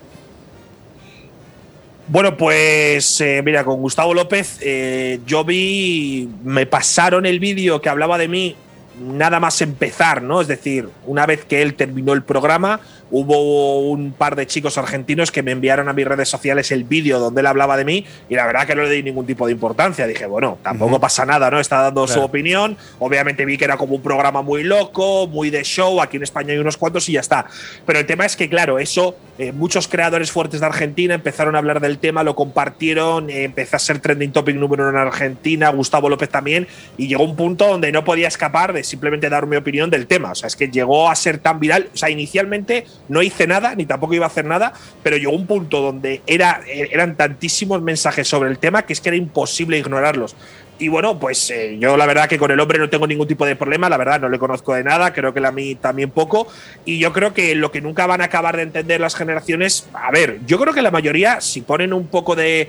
Bueno, 2.10 2.38
pues 2.38 3.20
eh, 3.20 3.42
mira, 3.44 3.64
con 3.64 3.82
Gustavo 3.82 4.14
López 4.14 4.58
eh, 4.62 5.20
yo 5.26 5.44
vi, 5.44 6.26
me 6.42 6.64
pasaron 6.64 7.26
el 7.26 7.38
vídeo 7.38 7.82
que 7.82 7.90
hablaba 7.90 8.16
de 8.16 8.28
mí 8.28 8.56
nada 8.98 9.40
más 9.40 9.60
empezar, 9.60 10.22
¿no? 10.22 10.40
Es 10.40 10.48
decir, 10.48 10.88
una 11.04 11.26
vez 11.26 11.44
que 11.44 11.60
él 11.60 11.74
terminó 11.74 12.14
el 12.14 12.22
programa, 12.22 12.80
hubo 13.10 13.80
un 13.80 14.12
par 14.12 14.36
de 14.36 14.46
chicos 14.46 14.78
argentinos 14.78 15.30
que 15.30 15.42
me 15.42 15.52
enviaron 15.52 15.88
a 15.88 15.92
mis 15.92 16.06
redes 16.06 16.28
sociales 16.28 16.70
el 16.72 16.84
vídeo 16.84 17.18
donde 17.18 17.40
él 17.40 17.46
hablaba 17.46 17.76
de 17.76 17.84
mí 17.84 18.04
y 18.28 18.34
la 18.34 18.46
verdad 18.46 18.66
que 18.66 18.74
no 18.74 18.82
le 18.82 18.90
di 18.90 19.02
ningún 19.02 19.26
tipo 19.26 19.46
de 19.46 19.52
importancia. 19.52 20.06
Dije, 20.06 20.26
bueno, 20.26 20.58
tampoco 20.62 21.00
pasa 21.00 21.24
nada, 21.24 21.50
¿no? 21.50 21.60
Está 21.60 21.82
dando 21.82 22.06
su 22.06 22.20
opinión. 22.20 22.76
Obviamente 22.98 23.44
vi 23.44 23.56
que 23.56 23.64
era 23.64 23.76
como 23.76 23.94
un 23.94 24.02
programa 24.02 24.42
muy 24.42 24.62
loco, 24.62 25.26
muy 25.26 25.50
de 25.50 25.62
show. 25.62 26.00
Aquí 26.00 26.16
en 26.16 26.22
España 26.22 26.52
hay 26.52 26.58
unos 26.58 26.76
cuantos 26.76 27.08
y 27.08 27.12
ya 27.12 27.20
está. 27.20 27.46
Pero 27.86 27.98
el 27.98 28.06
tema 28.06 28.26
es 28.26 28.36
que, 28.36 28.48
claro, 28.48 28.78
eso, 28.78 29.16
eh, 29.38 29.52
muchos 29.52 29.88
creadores 29.88 30.30
fuertes 30.30 30.60
de 30.60 30.66
Argentina 30.66 31.14
empezaron 31.14 31.54
a 31.54 31.58
hablar 31.58 31.80
del 31.80 31.98
tema, 31.98 32.22
lo 32.22 32.34
compartieron, 32.34 33.30
eh, 33.30 33.44
empezó 33.44 33.76
a 33.76 33.78
ser 33.78 34.00
trending 34.00 34.32
topic 34.32 34.56
número 34.56 34.88
uno 34.88 34.90
en 34.90 35.06
Argentina, 35.06 35.70
Gustavo 35.70 36.08
López 36.08 36.28
también, 36.28 36.66
y 36.96 37.08
llegó 37.08 37.24
un 37.24 37.36
punto 37.36 37.66
donde 37.66 37.92
no 37.92 38.04
podía 38.04 38.28
escapar 38.28 38.72
de 38.72 38.84
simplemente 38.84 39.28
dar 39.28 39.46
mi 39.46 39.56
opinión 39.56 39.90
del 39.90 40.06
tema. 40.06 40.32
O 40.32 40.34
sea, 40.34 40.48
es 40.48 40.56
que 40.56 40.68
llegó 40.68 41.10
a 41.10 41.14
ser 41.14 41.38
tan 41.38 41.60
viral. 41.60 41.88
O 41.94 41.96
sea, 41.96 42.10
inicialmente 42.10 42.86
no 43.08 43.22
hice 43.22 43.46
nada, 43.46 43.74
ni 43.74 43.86
tampoco 43.86 44.14
iba 44.14 44.26
a 44.26 44.28
hacer 44.28 44.44
nada, 44.44 44.72
pero 45.02 45.16
llegó 45.16 45.32
un 45.32 45.46
punto 45.46 45.80
donde 45.80 46.22
era, 46.26 46.60
eran 46.66 47.16
tantísimos 47.16 47.82
mensajes 47.82 48.28
sobre 48.28 48.50
el 48.50 48.58
tema 48.58 48.82
que 48.82 48.92
es 48.92 49.00
que 49.00 49.08
era 49.08 49.16
imposible 49.16 49.78
ignorarlos. 49.78 50.36
Y 50.78 50.88
bueno, 50.88 51.18
pues 51.18 51.50
eh, 51.50 51.76
yo 51.80 51.96
la 51.96 52.06
verdad 52.06 52.28
que 52.28 52.38
con 52.38 52.50
el 52.50 52.60
hombre 52.60 52.78
no 52.78 52.88
tengo 52.88 53.06
ningún 53.06 53.26
tipo 53.26 53.44
de 53.44 53.56
problema, 53.56 53.88
la 53.88 53.96
verdad 53.96 54.20
no 54.20 54.28
le 54.28 54.38
conozco 54.38 54.74
de 54.74 54.84
nada, 54.84 55.12
creo 55.12 55.34
que 55.34 55.44
a 55.44 55.50
mí 55.50 55.74
también 55.74 56.10
poco. 56.10 56.46
Y 56.84 56.98
yo 56.98 57.12
creo 57.12 57.34
que 57.34 57.54
lo 57.54 57.72
que 57.72 57.80
nunca 57.80 58.06
van 58.06 58.20
a 58.20 58.24
acabar 58.24 58.56
de 58.56 58.62
entender 58.62 59.00
las 59.00 59.16
generaciones, 59.16 59.88
a 59.92 60.10
ver, 60.12 60.38
yo 60.46 60.58
creo 60.58 60.72
que 60.72 60.82
la 60.82 60.90
mayoría, 60.92 61.40
si 61.40 61.62
ponen 61.62 61.92
un 61.92 62.06
poco 62.06 62.36
de. 62.36 62.60
Eh, 62.60 62.68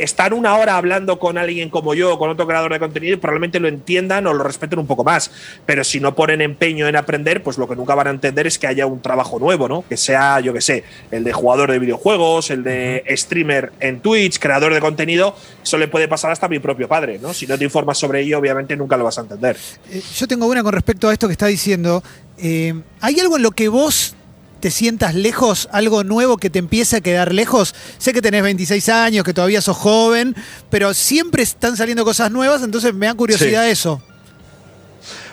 estar 0.00 0.32
una 0.32 0.56
hora 0.56 0.76
hablando 0.76 1.18
con 1.18 1.36
alguien 1.36 1.68
como 1.68 1.94
yo, 1.94 2.18
con 2.18 2.30
otro 2.30 2.46
creador 2.46 2.72
de 2.72 2.78
contenido, 2.78 3.20
probablemente 3.20 3.60
lo 3.60 3.68
entiendan 3.68 4.26
o 4.26 4.32
lo 4.32 4.42
respeten 4.42 4.78
un 4.78 4.86
poco 4.86 5.04
más. 5.04 5.30
Pero 5.66 5.84
si 5.84 6.00
no 6.00 6.14
ponen 6.14 6.40
empeño 6.40 6.88
en 6.88 6.96
aprender, 6.96 7.42
pues 7.42 7.58
lo 7.58 7.68
que 7.68 7.76
nunca 7.76 7.94
van 7.94 8.06
a 8.06 8.10
entender 8.10 8.46
es 8.46 8.58
que 8.58 8.66
haya 8.66 8.86
un 8.86 9.02
trabajo 9.02 9.38
nuevo, 9.38 9.68
¿no? 9.68 9.84
Que 9.86 9.96
sea, 9.96 10.40
yo 10.40 10.54
qué 10.54 10.60
sé, 10.62 10.84
el 11.10 11.24
de 11.24 11.32
jugador 11.32 11.70
de 11.70 11.78
videojuegos, 11.78 12.50
el 12.50 12.62
de 12.62 13.04
streamer 13.16 13.72
en 13.80 14.00
Twitch, 14.00 14.38
creador 14.38 14.72
de 14.72 14.80
contenido, 14.80 15.36
eso 15.62 15.76
le 15.76 15.88
puede 15.88 16.08
pasar 16.08 16.30
hasta 16.30 16.46
a 16.46 16.48
mi 16.48 16.58
propio 16.58 16.88
padre, 16.88 17.18
¿no? 17.20 17.34
Si 17.34 17.46
no 17.50 17.58
te 17.58 17.64
informas 17.64 17.98
sobre 17.98 18.22
ello, 18.22 18.38
obviamente 18.38 18.76
nunca 18.76 18.96
lo 18.96 19.04
vas 19.04 19.18
a 19.18 19.22
entender. 19.22 19.56
Eh, 19.90 20.02
yo 20.16 20.26
tengo 20.26 20.46
una 20.46 20.62
con 20.62 20.72
respecto 20.72 21.08
a 21.08 21.12
esto 21.12 21.26
que 21.26 21.32
está 21.32 21.46
diciendo. 21.46 22.02
Eh, 22.38 22.74
¿Hay 23.00 23.20
algo 23.20 23.36
en 23.36 23.42
lo 23.42 23.50
que 23.50 23.68
vos 23.68 24.14
te 24.60 24.70
sientas 24.70 25.14
lejos, 25.14 25.68
algo 25.72 26.04
nuevo 26.04 26.36
que 26.36 26.48
te 26.48 26.58
empiece 26.58 26.96
a 26.96 27.00
quedar 27.00 27.34
lejos? 27.34 27.74
Sé 27.98 28.12
que 28.12 28.22
tenés 28.22 28.42
26 28.42 28.88
años, 28.88 29.24
que 29.24 29.34
todavía 29.34 29.60
sos 29.60 29.76
joven, 29.76 30.34
pero 30.70 30.94
siempre 30.94 31.42
están 31.42 31.76
saliendo 31.76 32.04
cosas 32.04 32.30
nuevas, 32.30 32.62
entonces 32.62 32.94
me 32.94 33.06
da 33.06 33.14
curiosidad 33.14 33.68
eso. 33.68 34.00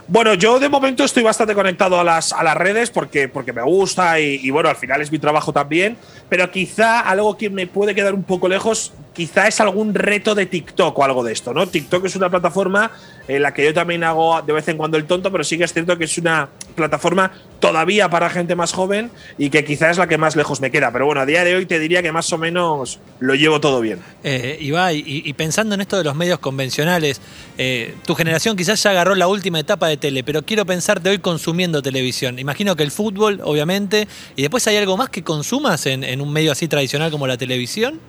Bueno, 0.10 0.36
yo 0.36 0.58
de 0.58 0.70
momento 0.70 1.04
estoy 1.04 1.22
bastante 1.22 1.54
conectado 1.54 2.00
a 2.00 2.04
las, 2.04 2.32
a 2.32 2.42
las 2.42 2.56
redes 2.56 2.90
porque, 2.92 3.28
porque 3.28 3.52
me 3.52 3.62
gusta 3.62 4.22
y, 4.22 4.40
y, 4.42 4.52
bueno, 4.52 4.70
al 4.70 4.78
final 4.78 5.02
es 5.02 5.12
mi 5.12 5.20
trabajo 5.20 5.52
también, 5.52 5.98
pero 6.30 6.50
quizá 6.50 7.02
algo 7.02 7.38
que 7.38 7.50
me 7.50 7.68
puede 7.68 7.94
quedar 7.94 8.14
un 8.14 8.24
poco 8.24 8.48
lejos, 8.48 8.94
quizá 9.12 9.50
es 9.50 9.60
algún 9.60 9.94
reto 9.94 10.34
de 10.34 10.46
TikTok 10.46 10.98
o 10.98 11.04
algo 11.04 11.26
de 11.26 11.34
esto, 11.34 11.54
¿no? 11.54 11.68
TikTok 11.68 12.06
es 12.06 12.16
una 12.16 12.30
plataforma 12.30 12.92
en 13.28 13.42
la 13.42 13.54
que 13.54 13.66
yo 13.66 13.74
también 13.74 14.06
hago 14.06 14.42
de 14.42 14.54
vez 14.54 14.66
en 14.70 14.78
cuando 14.78 14.96
el 14.96 15.04
tonto, 15.04 15.30
pero 15.30 15.44
sí 15.44 15.58
que 15.58 15.66
es 15.66 15.74
cierto 15.74 15.98
que 15.98 16.06
es 16.06 16.18
una 16.18 16.48
plataforma 16.76 17.34
todavía 17.60 18.10
para 18.10 18.30
gente 18.30 18.56
más 18.56 18.74
joven 18.74 19.12
y 19.38 19.50
que 19.50 19.64
quizás 19.66 19.92
es 19.92 19.98
la 19.98 20.08
que 20.08 20.18
más 20.18 20.36
lejos 20.36 20.62
me 20.62 20.72
queda. 20.72 20.92
Pero 20.92 21.06
bueno, 21.06 21.22
a 21.22 21.26
día 21.26 21.44
de 21.44 21.56
hoy 21.56 21.66
te 21.66 21.80
diría 21.80 22.02
que 22.02 22.12
más 22.12 22.32
o 22.34 22.38
menos 22.38 23.00
lo 23.20 23.36
llevo 23.36 23.60
todo 23.60 23.82
bien. 23.82 24.00
Eh, 24.24 24.58
Ibai, 24.60 25.04
y, 25.06 25.34
pensando 25.34 25.76
en 25.76 25.82
esto 25.82 25.98
de 25.98 26.04
los 26.04 26.16
medios 26.16 26.40
convencionales, 26.40 27.22
eh, 27.58 27.96
tu 28.06 28.16
generación 28.16 28.56
quizás 28.56 28.82
ya 28.82 28.92
agarró 28.92 29.16
la 29.16 29.28
última 29.28 29.60
etapa 29.60 29.88
de 29.88 29.98
tele, 29.98 30.24
pero 30.24 30.44
quiero 30.44 30.66
pensarte 30.66 31.10
hoy 31.10 31.20
consumiendo 31.20 31.82
televisión. 31.82 32.40
Imagino 32.40 32.76
que 32.76 32.84
el 32.84 32.92
fútbol, 32.92 33.42
obviamente, 33.44 34.08
y 34.36 34.42
después 34.42 34.68
hay 34.68 34.78
algo 34.78 34.98
más 34.98 35.10
que 35.10 35.24
consumas 35.24 35.86
en 35.86 36.22
un 36.22 36.32
medio 36.32 36.52
así 36.52 36.68
tradicional 36.68 37.12
como 37.12 37.28
la 37.28 37.38
televisión. 37.38 38.00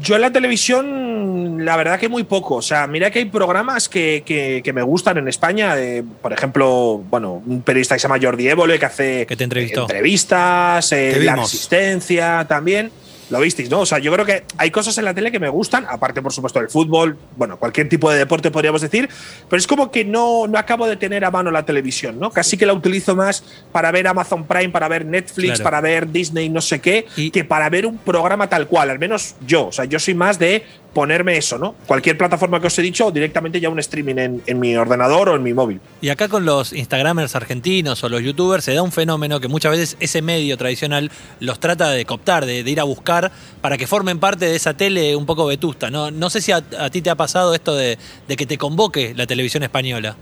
Yo 0.00 0.14
en 0.16 0.20
la 0.20 0.30
televisión, 0.30 1.64
la 1.64 1.76
verdad 1.76 1.98
que 1.98 2.08
muy 2.08 2.24
poco. 2.24 2.56
O 2.56 2.62
sea, 2.62 2.86
mira 2.86 3.10
que 3.10 3.20
hay 3.20 3.24
programas 3.26 3.88
que, 3.88 4.22
que- 4.26 4.60
que 4.62 4.72
me 4.72 4.82
gustan 4.82 5.16
en 5.18 5.28
España. 5.28 5.78
eh, 5.78 6.04
por 6.22 6.32
ejemplo, 6.32 7.02
bueno, 7.10 7.42
un 7.46 7.62
periodista 7.62 7.94
que 7.94 8.00
se 8.00 8.08
llama 8.08 8.20
Jordi 8.20 8.48
Évole, 8.48 8.78
que 8.78 8.86
hace 8.86 9.26
Que 9.26 9.36
te 9.36 9.94
entrevistas, 9.94 10.92
eh, 10.92 11.12
La. 11.12 11.42
Resistencia 11.42 12.44
también. 12.48 12.90
Lo 13.28 13.40
visteis, 13.40 13.68
¿no? 13.68 13.80
O 13.80 13.86
sea, 13.86 13.98
yo 13.98 14.12
creo 14.12 14.24
que 14.24 14.44
hay 14.56 14.70
cosas 14.70 14.96
en 14.98 15.04
la 15.04 15.12
tele 15.12 15.32
que 15.32 15.40
me 15.40 15.48
gustan, 15.48 15.84
aparte, 15.88 16.22
por 16.22 16.32
supuesto, 16.32 16.60
del 16.60 16.68
fútbol, 16.68 17.18
bueno, 17.36 17.56
cualquier 17.58 17.88
tipo 17.88 18.08
de 18.10 18.18
deporte 18.18 18.52
podríamos 18.52 18.80
decir, 18.82 19.08
pero 19.50 19.58
es 19.58 19.66
como 19.66 19.90
que 19.90 20.04
no, 20.04 20.46
no 20.46 20.56
acabo 20.58 20.86
de 20.86 20.96
tener 20.96 21.24
a 21.24 21.30
mano 21.32 21.50
la 21.50 21.64
televisión, 21.64 22.20
¿no? 22.20 22.30
Casi 22.30 22.56
que 22.56 22.66
la 22.66 22.72
utilizo 22.72 23.16
más 23.16 23.42
para 23.72 23.90
ver 23.90 24.06
Amazon 24.06 24.44
Prime, 24.46 24.68
para 24.68 24.86
ver 24.86 25.04
Netflix, 25.04 25.54
Claro. 25.56 25.64
para 25.64 25.80
ver 25.80 26.10
Disney, 26.12 26.48
no 26.48 26.60
sé 26.60 26.80
qué, 26.80 27.06
Y- 27.16 27.30
que 27.32 27.44
para 27.44 27.68
ver 27.68 27.84
un 27.86 27.98
programa 27.98 28.48
tal 28.48 28.68
cual, 28.68 28.90
al 28.90 28.98
menos 29.00 29.34
yo. 29.44 29.66
O 29.66 29.72
sea, 29.72 29.86
yo 29.86 29.98
soy 29.98 30.14
más 30.14 30.38
de 30.38 30.64
ponerme 30.96 31.36
eso, 31.36 31.58
¿no? 31.58 31.74
Cualquier 31.86 32.16
plataforma 32.16 32.58
que 32.58 32.68
os 32.68 32.78
he 32.78 32.80
dicho, 32.80 33.10
directamente 33.10 33.60
ya 33.60 33.68
un 33.68 33.78
streaming 33.78 34.16
en, 34.16 34.42
en 34.46 34.58
mi 34.58 34.74
ordenador 34.76 35.28
o 35.28 35.36
en 35.36 35.42
mi 35.42 35.52
móvil. 35.52 35.78
Y 36.00 36.08
acá 36.08 36.26
con 36.28 36.46
los 36.46 36.72
Instagramers 36.72 37.36
argentinos 37.36 38.02
o 38.02 38.08
los 38.08 38.22
YouTubers 38.22 38.64
se 38.64 38.72
da 38.72 38.80
un 38.80 38.92
fenómeno 38.92 39.38
que 39.38 39.46
muchas 39.46 39.72
veces 39.72 39.96
ese 40.00 40.22
medio 40.22 40.56
tradicional 40.56 41.10
los 41.38 41.60
trata 41.60 41.90
de 41.90 42.06
cooptar, 42.06 42.46
de, 42.46 42.64
de 42.64 42.70
ir 42.70 42.80
a 42.80 42.84
buscar 42.84 43.30
para 43.60 43.76
que 43.76 43.86
formen 43.86 44.18
parte 44.18 44.46
de 44.46 44.56
esa 44.56 44.72
tele 44.74 45.14
un 45.16 45.26
poco 45.26 45.44
vetusta. 45.44 45.90
No, 45.90 46.10
no 46.10 46.30
sé 46.30 46.40
si 46.40 46.52
a, 46.52 46.64
a 46.78 46.88
ti 46.88 47.02
te 47.02 47.10
ha 47.10 47.14
pasado 47.14 47.54
esto 47.54 47.74
de, 47.74 47.98
de 48.26 48.36
que 48.36 48.46
te 48.46 48.56
convoque 48.56 49.12
la 49.14 49.26
televisión 49.26 49.64
española. 49.64 50.16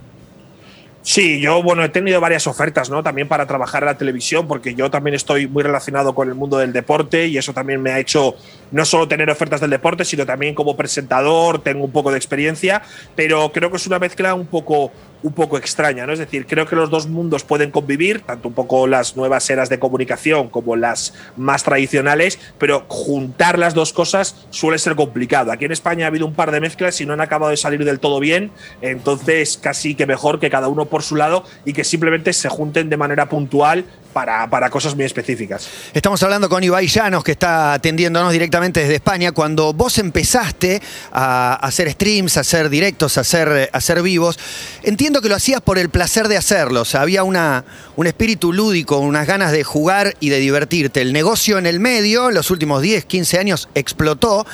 Sí, 1.06 1.38
yo 1.38 1.62
bueno, 1.62 1.84
he 1.84 1.90
tenido 1.90 2.18
varias 2.18 2.46
ofertas, 2.46 2.88
¿no? 2.88 3.02
También 3.02 3.28
para 3.28 3.44
trabajar 3.44 3.82
en 3.82 3.88
la 3.88 3.98
televisión, 3.98 4.48
porque 4.48 4.74
yo 4.74 4.90
también 4.90 5.14
estoy 5.14 5.46
muy 5.46 5.62
relacionado 5.62 6.14
con 6.14 6.28
el 6.28 6.34
mundo 6.34 6.56
del 6.56 6.72
deporte 6.72 7.26
y 7.26 7.36
eso 7.36 7.52
también 7.52 7.82
me 7.82 7.92
ha 7.92 7.98
hecho 7.98 8.36
no 8.70 8.86
solo 8.86 9.06
tener 9.06 9.28
ofertas 9.28 9.60
del 9.60 9.68
deporte, 9.68 10.06
sino 10.06 10.24
también 10.24 10.54
como 10.54 10.78
presentador, 10.78 11.62
tengo 11.62 11.84
un 11.84 11.92
poco 11.92 12.10
de 12.10 12.16
experiencia, 12.16 12.80
pero 13.14 13.52
creo 13.52 13.70
que 13.70 13.76
es 13.76 13.86
una 13.86 13.98
mezcla 13.98 14.32
un 14.32 14.46
poco 14.46 14.92
un 15.24 15.32
poco 15.32 15.56
extraña, 15.56 16.06
¿no? 16.06 16.12
Es 16.12 16.18
decir, 16.18 16.46
creo 16.46 16.66
que 16.66 16.76
los 16.76 16.90
dos 16.90 17.08
mundos 17.08 17.44
pueden 17.44 17.70
convivir, 17.70 18.20
tanto 18.20 18.46
un 18.46 18.54
poco 18.54 18.86
las 18.86 19.16
nuevas 19.16 19.48
eras 19.48 19.70
de 19.70 19.78
comunicación 19.78 20.50
como 20.50 20.76
las 20.76 21.14
más 21.38 21.64
tradicionales, 21.64 22.38
pero 22.58 22.84
juntar 22.88 23.58
las 23.58 23.72
dos 23.72 23.94
cosas 23.94 24.46
suele 24.50 24.78
ser 24.78 24.94
complicado. 24.96 25.50
Aquí 25.50 25.64
en 25.64 25.72
España 25.72 26.04
ha 26.04 26.08
habido 26.08 26.26
un 26.26 26.34
par 26.34 26.50
de 26.50 26.60
mezclas 26.60 27.00
y 27.00 27.06
no 27.06 27.14
han 27.14 27.22
acabado 27.22 27.50
de 27.50 27.56
salir 27.56 27.86
del 27.86 28.00
todo 28.00 28.20
bien, 28.20 28.50
entonces 28.82 29.56
casi 29.56 29.94
que 29.94 30.04
mejor 30.04 30.40
que 30.40 30.50
cada 30.50 30.68
uno 30.68 30.84
por 30.84 31.02
su 31.02 31.16
lado 31.16 31.44
y 31.64 31.72
que 31.72 31.84
simplemente 31.84 32.34
se 32.34 32.50
junten 32.50 32.90
de 32.90 32.98
manera 32.98 33.30
puntual 33.30 33.86
para, 34.14 34.48
para 34.48 34.70
cosas 34.70 34.94
muy 34.94 35.04
específicas. 35.04 35.68
Estamos 35.92 36.22
hablando 36.22 36.48
con 36.48 36.64
Ibai 36.64 36.86
Llanos, 36.86 37.22
que 37.22 37.32
está 37.32 37.74
atendiéndonos 37.74 38.32
directamente 38.32 38.80
desde 38.80 38.94
España. 38.94 39.32
Cuando 39.32 39.74
vos 39.74 39.98
empezaste 39.98 40.80
a 41.12 41.54
hacer 41.56 41.90
streams, 41.90 42.38
a 42.38 42.40
hacer 42.40 42.70
directos, 42.70 43.18
a 43.18 43.20
hacer, 43.20 43.68
a 43.70 43.76
hacer 43.76 44.00
vivos, 44.00 44.38
entiendo 44.82 45.20
que 45.20 45.28
lo 45.28 45.34
hacías 45.34 45.60
por 45.60 45.78
el 45.78 45.90
placer 45.90 46.28
de 46.28 46.38
hacerlo. 46.38 46.80
O 46.80 46.84
sea, 46.86 47.02
había 47.02 47.24
una, 47.24 47.64
un 47.96 48.06
espíritu 48.06 48.52
lúdico, 48.52 48.98
unas 48.98 49.26
ganas 49.26 49.52
de 49.52 49.64
jugar 49.64 50.14
y 50.20 50.30
de 50.30 50.38
divertirte. 50.38 51.02
El 51.02 51.12
negocio 51.12 51.58
en 51.58 51.66
el 51.66 51.80
medio, 51.80 52.30
los 52.30 52.50
últimos 52.50 52.80
10, 52.80 53.04
15 53.04 53.38
años, 53.38 53.68
explotó. 53.74 54.46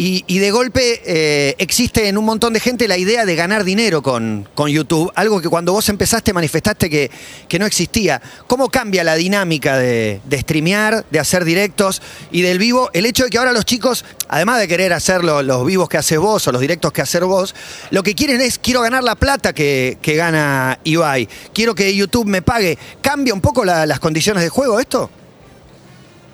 Y, 0.00 0.22
y 0.28 0.38
de 0.38 0.52
golpe 0.52 1.02
eh, 1.06 1.56
existe 1.58 2.06
en 2.06 2.16
un 2.16 2.24
montón 2.24 2.52
de 2.52 2.60
gente 2.60 2.86
la 2.86 2.96
idea 2.96 3.26
de 3.26 3.34
ganar 3.34 3.64
dinero 3.64 4.00
con, 4.00 4.48
con 4.54 4.70
YouTube, 4.70 5.10
algo 5.16 5.40
que 5.40 5.48
cuando 5.48 5.72
vos 5.72 5.88
empezaste 5.88 6.32
manifestaste 6.32 6.88
que, 6.88 7.10
que 7.48 7.58
no 7.58 7.66
existía. 7.66 8.22
¿Cómo 8.46 8.68
cambia 8.68 9.02
la 9.02 9.16
dinámica 9.16 9.76
de, 9.76 10.20
streamear, 10.34 11.04
de 11.10 11.18
hacer 11.18 11.44
directos 11.44 12.00
y 12.30 12.42
del 12.42 12.58
vivo? 12.60 12.90
El 12.92 13.06
hecho 13.06 13.24
de 13.24 13.30
que 13.30 13.38
ahora 13.38 13.52
los 13.52 13.64
chicos, 13.64 14.04
además 14.28 14.60
de 14.60 14.68
querer 14.68 14.92
hacer 14.92 15.24
lo- 15.24 15.42
los 15.42 15.66
vivos 15.66 15.88
que 15.88 15.96
haces 15.98 16.18
vos 16.20 16.46
o 16.46 16.52
los 16.52 16.60
directos 16.60 16.92
que 16.92 17.02
haces 17.02 17.20
vos, 17.22 17.56
lo 17.90 18.04
que 18.04 18.14
quieren 18.14 18.40
es, 18.40 18.60
quiero 18.60 18.82
ganar 18.82 19.02
la 19.02 19.16
plata 19.16 19.52
que, 19.52 19.98
que 20.00 20.14
gana 20.14 20.78
Ibai, 20.84 21.28
quiero 21.52 21.74
que 21.74 21.92
YouTube 21.92 22.26
me 22.26 22.40
pague. 22.40 22.78
¿Cambia 23.00 23.34
un 23.34 23.40
poco 23.40 23.64
la- 23.64 23.84
las 23.84 23.98
condiciones 23.98 24.44
de 24.44 24.48
juego 24.48 24.78
esto? 24.78 25.10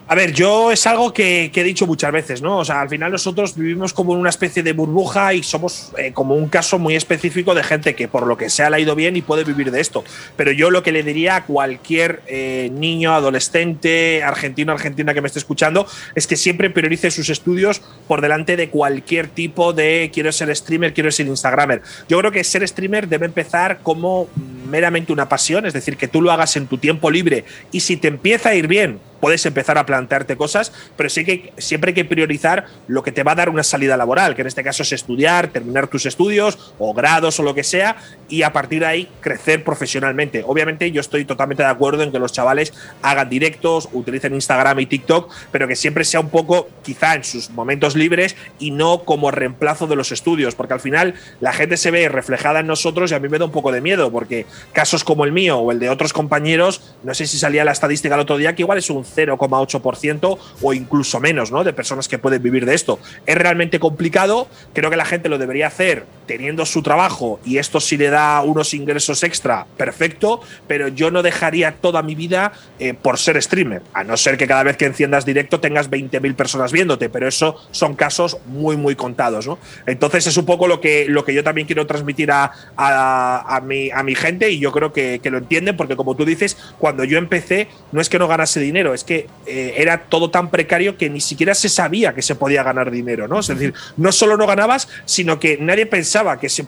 A 0.07 0.15
ver, 0.15 0.35
yo 0.35 0.71
es 0.71 0.87
algo 0.87 1.15
que, 1.15 1.51
he 1.55 1.63
dicho 1.63 1.87
muchas 1.87 2.13
veces, 2.13 2.43
¿no? 2.43 2.59
O 2.59 2.65
sea, 2.65 2.83
al 2.83 2.91
final 2.91 3.11
nosotros 3.11 3.57
vivimos 3.57 3.95
como 3.95 4.13
en 4.13 4.21
una 4.21 4.29
especie 4.29 4.63
de 4.63 4.75
burbuja 4.75 5.33
y 5.33 5.43
somos 5.43 5.93
eh, 5.97 6.13
como 6.13 6.35
un 6.35 6.49
caso 6.49 6.79
muy 6.79 6.95
específico 6.95 7.55
de 7.55 7.63
gente 7.63 7.95
que 7.95 8.07
por 8.07 8.27
lo 8.27 8.37
que 8.37 8.51
sea 8.51 8.69
le 8.69 8.77
ha 8.77 8.81
ido 8.81 8.95
bien 8.95 9.17
y 9.17 9.23
puede 9.23 9.45
vivir 9.45 9.71
de 9.71 9.81
esto. 9.81 10.05
Pero 10.37 10.53
yo 10.53 10.71
lo 10.71 10.83
que 10.83 10.93
le 10.93 11.03
diría 11.03 11.37
a 11.37 11.45
cualquier 11.47 12.21
eh, 12.27 12.71
niño, 12.75 13.15
adolescente, 13.15 14.23
argentino, 14.23 14.73
argentina 14.73 15.15
que 15.15 15.23
me 15.23 15.29
esté 15.29 15.39
escuchando, 15.39 15.87
es 16.15 16.27
que 16.27 16.37
siempre 16.37 16.69
priorice 16.69 17.11
sus 17.11 17.31
estudios 17.31 17.81
por 18.07 18.21
delante 18.21 18.59
de 18.59 18.69
cualquier 18.69 19.29
tipo 19.29 19.73
de 19.73 20.11
quiero 20.13 20.33
ser 20.33 20.55
streamer, 20.55 20.93
quiero 20.93 21.11
ser 21.13 21.29
instagramer. 21.29 21.81
Yo 22.11 22.19
creo 22.19 22.31
que 22.31 22.45
ser 22.45 22.67
streamer 22.69 23.09
debe 23.09 23.25
empezar 23.25 23.79
como 23.83 24.29
meramente 24.69 25.15
una 25.15 25.31
pasión, 25.31 25.65
es 25.65 25.73
decir, 25.73 25.97
que 25.97 26.09
tú 26.09 26.21
lo 26.21 26.31
hagas 26.31 26.57
en 26.57 26.67
tu 26.67 26.77
tiempo 26.77 27.11
libre 27.11 27.45
y 27.73 27.81
si 27.81 27.97
te 27.97 28.09
empieza 28.09 28.51
a 28.51 28.55
ir 28.55 28.67
bien, 28.67 28.99
puedes 29.25 29.47
empezar 29.47 29.79
a 29.79 29.87
plantearte 29.87 30.37
cosas, 30.37 30.71
pero 30.99 31.09
sí 31.09 31.25
que 31.25 31.55
siempre 31.57 31.93
hay 31.93 31.95
que 31.95 32.05
priorizar 32.05 32.67
lo 32.89 33.03
que 33.03 33.11
te 33.11 33.23
va 33.23 33.33
a 33.33 33.35
dar 33.35 33.49
una 33.49 33.63
salida 33.63 33.97
laboral, 33.97 34.35
que 34.35 34.43
en 34.43 34.49
este 34.49 34.63
caso 34.63 34.83
es 34.83 34.93
estudiar, 34.93 35.49
terminar 35.49 35.89
tus 35.89 36.05
estudios 36.05 36.75
o 36.79 36.93
grados 36.93 37.41
o 37.41 37.43
lo 37.43 37.55
que 37.55 37.65
sea, 37.65 37.97
y 38.29 38.43
a 38.43 38.53
partir 38.53 38.81
de 38.81 38.87
ahí 38.87 39.09
crecer 39.23 39.65
profesionalmente. 39.65 40.45
Obviamente 40.47 40.91
yo 40.91 41.01
estoy 41.01 41.25
totalmente 41.25 41.63
de 41.63 41.71
acuerdo 41.71 42.03
en 42.03 42.13
que 42.13 42.19
los 42.19 42.33
chavales 42.33 42.75
hagan 43.01 43.31
directos, 43.31 43.89
utilicen 43.95 44.35
Instagram 44.35 44.81
y 44.81 44.85
TikTok, 44.85 45.33
pero 45.51 45.67
que 45.67 45.75
siempre 45.75 46.05
sea 46.05 46.21
un 46.21 46.29
poco 46.29 46.69
quizá 46.83 47.15
en 47.15 47.25
sus 47.25 47.49
momentos 47.49 47.97
libres 47.97 48.37
y 48.59 48.73
no 48.73 49.05
como 49.05 49.31
reemplazo 49.31 49.87
de 49.87 49.97
los 49.97 50.13
estudios, 50.13 50.55
porque 50.55 50.75
al 50.75 50.81
final 50.81 51.15
la 51.41 51.55
gente 51.55 51.79
se 51.79 51.91
ve 51.91 52.11
reflejada 52.11 52.61
en 52.61 52.67
nosotros 52.67 53.11
y 53.11 53.15
a 53.15 53.21
mí 53.21 53.31
me 53.31 53.39
da 53.39 53.47
un 53.47 53.53
poco 53.53 53.73
de 53.73 53.81
miedo, 53.81 54.13
porque 54.13 54.45
casos 54.75 55.03
como 55.03 55.25
el 55.25 55.33
mío 55.33 55.57
o 55.61 55.73
el 55.73 55.79
de 55.79 55.89
otros 55.89 56.13
compañeros, 56.13 56.95
no 57.03 57.15
sé 57.15 57.27
si 57.27 57.39
salía 57.39 57.65
la 57.65 57.73
estadística 57.73 58.17
el 58.17 58.21
otro 58.21 58.37
día, 58.37 58.55
que 58.55 58.61
igual 58.61 58.77
es 58.77 58.91
un 58.91 59.07
0,8% 59.15 60.39
o 60.63 60.75
incluso 60.75 61.21
menos, 61.21 61.51
¿no? 61.51 61.65
De 61.65 61.73
personas 61.73 62.09
que 62.09 62.19
pueden 62.19 62.43
vivir 62.43 62.67
de 62.67 62.75
esto. 62.75 62.99
Es 63.27 63.37
realmente 63.37 63.79
complicado, 63.79 64.49
creo 64.73 64.91
que 64.91 64.97
la 64.97 65.05
gente 65.05 65.29
lo 65.29 65.39
debería 65.39 65.67
hacer 65.67 66.07
teniendo 66.27 66.65
su 66.67 66.83
trabajo 66.83 67.41
y 67.45 67.59
esto 67.59 67.81
si 67.81 67.97
le 67.97 68.11
da 68.11 68.41
unos 68.43 68.75
ingresos 68.75 69.23
extra, 69.23 69.67
perfecto, 69.77 70.41
pero 70.67 70.89
yo 70.89 71.11
no 71.11 71.23
dejaría 71.23 71.73
toda 71.81 72.03
mi 72.03 72.15
vida 72.15 72.53
eh, 72.79 72.95
por 72.95 73.19
ser 73.19 73.41
streamer, 73.43 73.83
a 73.93 74.05
no 74.05 74.17
ser 74.17 74.37
que 74.37 74.47
cada 74.47 74.63
vez 74.63 74.77
que 74.77 74.87
enciendas 74.87 75.25
directo 75.25 75.61
tengas 75.61 75.91
20.000 75.91 76.35
personas 76.35 76.73
viéndote, 76.73 77.09
pero 77.09 77.29
eso 77.29 77.57
son 77.71 77.95
casos 77.95 78.39
muy, 78.47 78.77
muy 78.77 78.95
contados, 78.95 79.47
¿no? 79.47 79.59
Entonces 79.87 80.27
es 80.27 80.37
un 80.37 80.47
poco 80.47 80.67
lo 80.67 80.81
que, 80.81 81.07
lo 81.09 81.25
que 81.25 81.35
yo 81.35 81.45
también 81.45 81.67
quiero 81.67 81.87
transmitir 81.87 82.31
a, 82.31 82.51
a, 82.77 83.57
a 83.57 83.61
mi, 83.61 83.91
a 83.91 84.03
mi 84.03 84.15
gente 84.15 84.51
y 84.51 84.59
yo 84.59 84.73
creo 84.73 84.93
que, 84.93 85.21
que 85.23 85.31
lo 85.31 85.39
entienden 85.39 85.77
porque 85.77 85.97
como 85.97 86.17
tú 86.17 86.25
dices, 86.25 86.57
cuando 86.79 87.05
yo 87.05 87.19
empecé 87.19 87.69
no 87.93 88.01
es 88.01 88.09
que 88.09 88.19
no 88.19 88.29
ganase 88.29 88.61
dinero, 88.61 88.95
es 88.95 89.04
que 89.05 89.29
eh, 89.47 89.75
era 89.77 90.05
todo 90.05 90.31
tan 90.31 90.51
precario 90.51 90.97
que 90.97 91.09
ni 91.11 91.21
siquiera 91.21 91.55
se 91.55 91.69
sabía 91.69 92.15
que 92.15 92.23
se 92.23 92.35
podía 92.35 92.63
ganar 92.63 92.91
dinero, 92.91 93.29
¿no? 93.29 93.41
Es 93.41 93.49
decir, 93.49 93.75
no 93.97 94.13
solo 94.13 94.37
no 94.37 94.47
ganabas, 94.47 94.89
sino 95.05 95.39
que 95.39 95.59
nadie 95.59 95.87
pensaba 95.87 96.41
que 96.41 96.49
se 96.49 96.67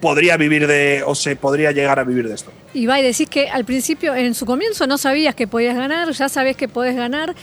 podría 0.00 0.36
vivir 0.36 0.66
de 0.66 1.02
o 1.04 1.14
se 1.14 1.36
podría 1.36 1.72
llegar 1.72 1.98
a 1.98 2.04
vivir 2.04 2.28
de 2.28 2.34
esto. 2.34 2.52
Ibai, 2.74 3.02
decís 3.02 3.28
que 3.28 3.48
al 3.48 3.64
principio, 3.64 4.14
en 4.14 4.34
su 4.34 4.46
comienzo, 4.46 4.86
no 4.86 4.98
sabías 4.98 5.34
que 5.34 5.46
podías 5.46 5.76
ganar, 5.76 6.10
ya 6.12 6.28
sabés 6.28 6.56
que 6.56 6.68
podés 6.68 6.96
ganar. 6.96 7.34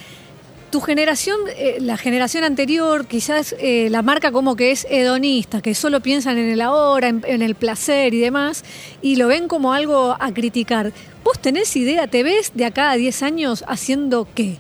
Tu 0.76 0.82
generación, 0.82 1.40
eh, 1.56 1.78
la 1.80 1.96
generación 1.96 2.44
anterior, 2.44 3.08
quizás 3.08 3.56
eh, 3.60 3.88
la 3.90 4.02
marca 4.02 4.34
como 4.34 4.58
que 4.58 4.72
es 4.72 4.86
hedonista, 4.90 5.62
que 5.62 5.74
solo 5.74 6.02
piensan 6.02 6.38
en 6.38 6.50
el 6.50 6.60
ahora, 6.60 7.08
en, 7.08 7.24
en 7.26 7.42
el 7.42 7.56
placer 7.56 8.14
y 8.14 8.20
demás, 8.20 8.66
y 9.02 9.16
lo 9.16 9.30
ven 9.30 9.48
como 9.48 9.72
algo 9.72 10.18
a 10.20 10.34
criticar. 10.34 10.92
¿Vos 11.24 11.40
tenés 11.40 11.74
idea, 11.78 12.08
te 12.08 12.24
ves 12.24 12.52
de 12.56 12.66
acá 12.66 12.92
a 12.92 12.98
10 12.98 13.24
años 13.24 13.64
haciendo 13.70 14.28
qué? 14.36 14.58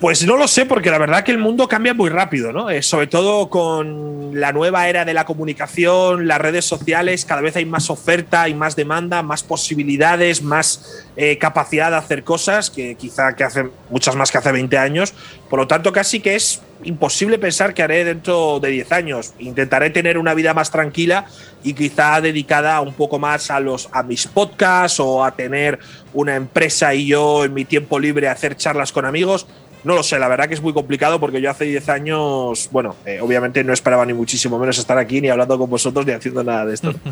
Pues 0.00 0.26
no 0.26 0.36
lo 0.36 0.48
sé, 0.48 0.66
porque 0.66 0.90
la 0.90 0.98
verdad 0.98 1.24
que 1.24 1.30
el 1.30 1.38
mundo 1.38 1.68
cambia 1.68 1.94
muy 1.94 2.10
rápido, 2.10 2.52
¿no? 2.52 2.68
Eh, 2.68 2.82
sobre 2.82 3.06
todo 3.06 3.48
con 3.48 4.38
la 4.38 4.52
nueva 4.52 4.88
era 4.88 5.04
de 5.04 5.14
la 5.14 5.24
comunicación, 5.24 6.26
las 6.26 6.40
redes 6.40 6.64
sociales, 6.64 7.24
cada 7.24 7.40
vez 7.40 7.56
hay 7.56 7.64
más 7.64 7.88
oferta, 7.88 8.42
hay 8.42 8.54
más 8.54 8.76
demanda, 8.76 9.22
más 9.22 9.44
posibilidades, 9.44 10.42
más 10.42 11.04
eh, 11.16 11.38
capacidad 11.38 11.90
de 11.90 11.96
hacer 11.96 12.24
cosas, 12.24 12.70
que 12.70 12.96
quizá 12.96 13.34
que 13.34 13.44
hace 13.44 13.70
muchas 13.88 14.16
más 14.16 14.30
que 14.30 14.38
hace 14.38 14.52
20 14.52 14.76
años. 14.76 15.14
Por 15.48 15.60
lo 15.60 15.68
tanto, 15.68 15.92
casi 15.92 16.20
que 16.20 16.34
es 16.34 16.60
imposible 16.82 17.38
pensar 17.38 17.74
que 17.74 17.82
haré 17.82 18.04
dentro 18.04 18.60
de 18.60 18.70
10 18.70 18.92
años. 18.92 19.34
Intentaré 19.38 19.90
tener 19.90 20.18
una 20.18 20.34
vida 20.34 20.54
más 20.54 20.70
tranquila 20.70 21.26
y 21.62 21.74
quizá 21.74 22.20
dedicada 22.20 22.80
un 22.80 22.94
poco 22.94 23.18
más 23.18 23.50
a, 23.50 23.60
los, 23.60 23.88
a 23.92 24.02
mis 24.02 24.26
podcasts 24.26 25.00
o 25.00 25.24
a 25.24 25.34
tener 25.34 25.78
una 26.12 26.36
empresa 26.36 26.94
y 26.94 27.06
yo 27.06 27.44
en 27.44 27.54
mi 27.54 27.64
tiempo 27.64 27.98
libre 27.98 28.28
hacer 28.28 28.56
charlas 28.56 28.92
con 28.92 29.06
amigos. 29.06 29.46
No 29.84 29.94
lo 29.94 30.02
sé, 30.02 30.18
la 30.18 30.28
verdad 30.28 30.48
que 30.48 30.54
es 30.54 30.62
muy 30.62 30.72
complicado 30.72 31.20
porque 31.20 31.40
yo 31.40 31.50
hace 31.50 31.64
10 31.66 31.88
años, 31.90 32.68
bueno, 32.72 32.96
eh, 33.04 33.20
obviamente 33.20 33.62
no 33.62 33.72
esperaba 33.72 34.04
ni 34.06 34.14
muchísimo 34.14 34.58
menos 34.58 34.78
estar 34.78 34.96
aquí, 34.98 35.20
ni 35.20 35.28
hablando 35.28 35.58
con 35.58 35.68
vosotros, 35.68 36.06
ni 36.06 36.12
haciendo 36.12 36.42
nada 36.42 36.66
de 36.66 36.74
esto. 36.74 36.94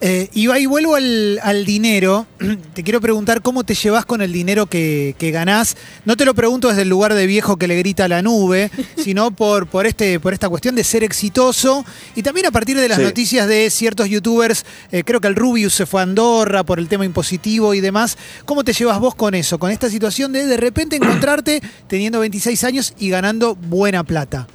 Eh, 0.00 0.28
Ibai, 0.34 0.66
vuelvo 0.66 0.94
al, 0.94 1.40
al 1.42 1.64
dinero. 1.64 2.26
Te 2.74 2.82
quiero 2.84 3.00
preguntar 3.00 3.42
cómo 3.42 3.64
te 3.64 3.74
llevas 3.74 4.04
con 4.06 4.22
el 4.22 4.32
dinero 4.32 4.66
que, 4.66 5.14
que 5.18 5.30
ganás. 5.30 5.76
No 6.04 6.16
te 6.16 6.24
lo 6.24 6.34
pregunto 6.34 6.68
desde 6.68 6.82
el 6.82 6.88
lugar 6.88 7.14
de 7.14 7.26
viejo 7.26 7.56
que 7.56 7.66
le 7.66 7.76
grita 7.76 8.04
a 8.04 8.08
la 8.08 8.22
nube, 8.22 8.70
sino 8.96 9.30
por, 9.32 9.66
por, 9.66 9.86
este, 9.86 10.20
por 10.20 10.32
esta 10.32 10.48
cuestión 10.48 10.74
de 10.74 10.84
ser 10.84 11.02
exitoso. 11.04 11.84
Y 12.14 12.22
también 12.22 12.46
a 12.46 12.50
partir 12.50 12.76
de 12.78 12.88
las 12.88 12.98
Sí. 12.98 13.04
noticias 13.04 13.48
de 13.48 13.68
ciertos 13.70 14.08
youtubers, 14.08 14.64
eh, 14.92 15.02
creo 15.04 15.20
que 15.20 15.28
el 15.28 15.36
Rubius 15.36 15.74
se 15.74 15.86
fue 15.86 16.00
a 16.00 16.04
Andorra 16.04 16.64
por 16.64 16.78
el 16.78 16.88
tema 16.88 17.04
impositivo 17.04 17.74
y 17.74 17.80
demás. 17.80 18.16
¿Cómo 18.44 18.62
te 18.64 18.72
llevas 18.72 18.98
vos 18.98 19.14
con 19.14 19.34
eso? 19.34 19.58
Con 19.58 19.70
esta 19.70 19.88
situación 19.90 20.32
de 20.32 20.46
de 20.46 20.56
repente 20.56 20.96
encontrarte 20.96 21.60
teniendo 21.88 22.09
26 22.18 22.64
años 22.64 22.94
y 22.98 23.10
ganando 23.10 23.54
buena 23.54 24.02
plata. 24.02 24.48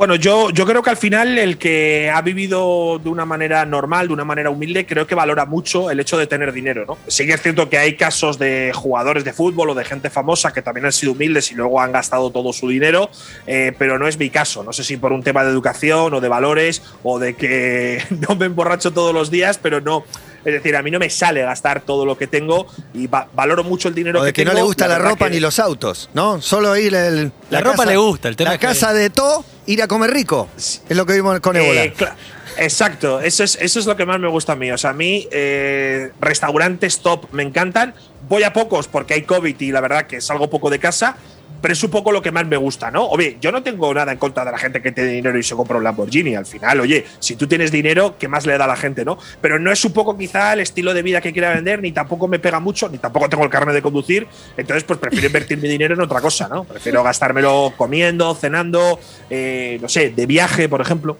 Bueno, 0.00 0.14
yo, 0.14 0.48
yo 0.48 0.64
creo 0.64 0.82
que 0.82 0.88
al 0.88 0.96
final 0.96 1.36
el 1.38 1.58
que 1.58 2.10
ha 2.10 2.22
vivido 2.22 2.98
de 2.98 3.10
una 3.10 3.26
manera 3.26 3.66
normal, 3.66 4.06
de 4.06 4.14
una 4.14 4.24
manera 4.24 4.48
humilde, 4.48 4.86
creo 4.86 5.06
que 5.06 5.14
valora 5.14 5.44
mucho 5.44 5.90
el 5.90 6.00
hecho 6.00 6.16
de 6.16 6.26
tener 6.26 6.54
dinero, 6.54 6.86
¿no? 6.86 6.96
Sí 7.06 7.26
que 7.26 7.34
es 7.34 7.42
cierto 7.42 7.68
que 7.68 7.76
hay 7.76 7.96
casos 7.98 8.38
de 8.38 8.72
jugadores 8.74 9.24
de 9.24 9.34
fútbol 9.34 9.68
o 9.68 9.74
de 9.74 9.84
gente 9.84 10.08
famosa 10.08 10.54
que 10.54 10.62
también 10.62 10.86
han 10.86 10.92
sido 10.92 11.12
humildes 11.12 11.52
y 11.52 11.54
luego 11.54 11.82
han 11.82 11.92
gastado 11.92 12.30
todo 12.30 12.54
su 12.54 12.70
dinero, 12.70 13.10
eh, 13.46 13.74
pero 13.78 13.98
no 13.98 14.08
es 14.08 14.18
mi 14.18 14.30
caso. 14.30 14.64
No 14.64 14.72
sé 14.72 14.84
si 14.84 14.96
por 14.96 15.12
un 15.12 15.22
tema 15.22 15.44
de 15.44 15.50
educación 15.50 16.14
o 16.14 16.20
de 16.22 16.28
valores 16.28 16.82
o 17.02 17.18
de 17.18 17.36
que 17.36 18.02
no 18.26 18.36
me 18.36 18.46
emborracho 18.46 18.94
todos 18.94 19.12
los 19.12 19.30
días, 19.30 19.58
pero 19.58 19.82
no. 19.82 20.04
Es 20.44 20.52
decir, 20.54 20.74
a 20.76 20.82
mí 20.82 20.90
no 20.90 20.98
me 20.98 21.10
sale 21.10 21.42
gastar 21.42 21.82
todo 21.82 22.06
lo 22.06 22.16
que 22.16 22.26
tengo 22.26 22.66
y 22.94 23.06
va- 23.06 23.28
valoro 23.34 23.62
mucho 23.64 23.88
el 23.88 23.94
dinero 23.94 24.20
O 24.20 24.24
de 24.24 24.32
que 24.32 24.44
no 24.44 24.52
tengo. 24.52 24.62
le 24.62 24.66
gusta 24.66 24.88
la, 24.88 24.98
ropa 24.98 25.26
que- 25.26 25.34
ni 25.34 25.40
los 25.40 25.58
autos, 25.58 26.08
¿no? 26.14 26.40
Solo 26.40 26.76
ir 26.76 26.94
el- 26.94 27.32
La 27.50 27.60
ropa 27.60 27.84
le 27.84 27.96
gusta, 27.96 28.28
el 28.28 28.36
tema 28.36 28.50
La 28.52 28.58
casa 28.58 28.92
de 28.92 29.10
todo, 29.10 29.44
ir 29.66 29.82
a 29.82 29.88
comer 29.88 30.10
rico. 30.10 30.48
Es 30.56 30.82
lo 30.88 31.04
que 31.06 31.12
vimos 31.14 31.38
con 31.40 31.56
Ébola. 31.56 31.84
Eh, 31.84 31.94
cla- 31.96 32.14
Exacto, 32.58 33.20
eso 33.20 33.44
es, 33.44 33.56
eso 33.60 33.78
es 33.78 33.86
lo 33.86 33.96
que 33.96 34.04
más 34.04 34.18
me 34.18 34.28
gusta 34.28 34.52
a 34.52 34.56
mí. 34.56 34.70
O 34.72 34.76
sea, 34.76 34.90
a 34.90 34.92
mí 34.92 35.26
eh, 35.30 36.10
restaurantes 36.20 36.98
top 37.00 37.26
me 37.32 37.42
encantan. 37.42 37.94
Voy 38.28 38.42
a 38.42 38.52
pocos 38.52 38.88
porque 38.88 39.14
hay 39.14 39.22
COVID 39.22 39.58
y 39.60 39.72
la 39.72 39.80
verdad 39.80 40.06
que 40.06 40.20
salgo 40.20 40.50
poco 40.50 40.68
de 40.70 40.78
casa, 40.78 41.16
pero 41.60 41.72
es 41.72 41.82
un 41.82 41.90
poco 41.90 42.12
lo 42.12 42.22
que 42.22 42.30
más 42.30 42.46
me 42.46 42.56
gusta, 42.56 42.90
¿no? 42.90 43.06
Oye, 43.06 43.36
yo 43.40 43.52
no 43.52 43.62
tengo 43.62 43.92
nada 43.92 44.12
en 44.12 44.18
contra 44.18 44.44
de 44.44 44.52
la 44.52 44.58
gente 44.58 44.80
que 44.82 44.92
tiene 44.92 45.10
dinero 45.10 45.38
y 45.38 45.42
se 45.42 45.54
compra 45.54 45.76
un 45.76 45.84
Lamborghini. 45.84 46.34
Al 46.34 46.46
final, 46.46 46.80
oye, 46.80 47.04
si 47.18 47.36
tú 47.36 47.46
tienes 47.46 47.70
dinero, 47.70 48.16
¿qué 48.18 48.28
más 48.28 48.46
le 48.46 48.56
da 48.56 48.64
a 48.64 48.68
la 48.68 48.76
gente, 48.76 49.04
no? 49.04 49.18
Pero 49.40 49.58
no 49.58 49.70
es 49.70 49.84
un 49.84 49.92
poco 49.92 50.16
quizá 50.16 50.52
el 50.52 50.60
estilo 50.60 50.94
de 50.94 51.02
vida 51.02 51.20
que 51.20 51.32
quiera 51.32 51.54
vender, 51.54 51.82
ni 51.82 51.92
tampoco 51.92 52.28
me 52.28 52.38
pega 52.38 52.60
mucho, 52.60 52.88
ni 52.88 52.98
tampoco 52.98 53.28
tengo 53.28 53.44
el 53.44 53.50
carnet 53.50 53.74
de 53.74 53.82
conducir. 53.82 54.26
Entonces, 54.56 54.84
pues 54.84 54.98
prefiero 54.98 55.26
invertir 55.26 55.58
mi 55.58 55.68
dinero 55.68 55.94
en 55.94 56.00
otra 56.00 56.20
cosa, 56.20 56.48
¿no? 56.48 56.64
Prefiero 56.64 57.02
gastármelo 57.02 57.72
comiendo, 57.76 58.34
cenando, 58.34 58.98
eh, 59.28 59.78
no 59.80 59.88
sé, 59.88 60.10
de 60.10 60.26
viaje, 60.26 60.68
por 60.68 60.80
ejemplo. 60.80 61.16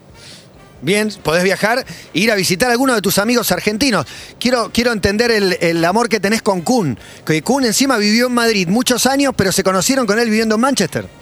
Bien, 0.81 1.09
podés 1.23 1.43
viajar 1.43 1.85
e 2.13 2.19
ir 2.19 2.31
a 2.31 2.35
visitar 2.35 2.69
a 2.69 2.71
alguno 2.73 2.95
de 2.95 3.01
tus 3.01 3.19
amigos 3.19 3.51
argentinos. 3.51 4.05
Quiero, 4.39 4.71
quiero 4.73 4.91
entender 4.91 5.29
el, 5.29 5.57
el 5.61 5.85
amor 5.85 6.09
que 6.09 6.19
tenés 6.19 6.41
con 6.41 6.61
Kun. 6.61 6.97
Que 7.25 7.41
Kun 7.43 7.65
encima 7.65 7.97
vivió 7.97 8.27
en 8.27 8.33
Madrid 8.33 8.67
muchos 8.67 9.05
años, 9.05 9.33
pero 9.37 9.51
se 9.51 9.63
conocieron 9.63 10.07
con 10.07 10.19
él 10.19 10.29
viviendo 10.29 10.55
en 10.55 10.61
Manchester. 10.61 11.20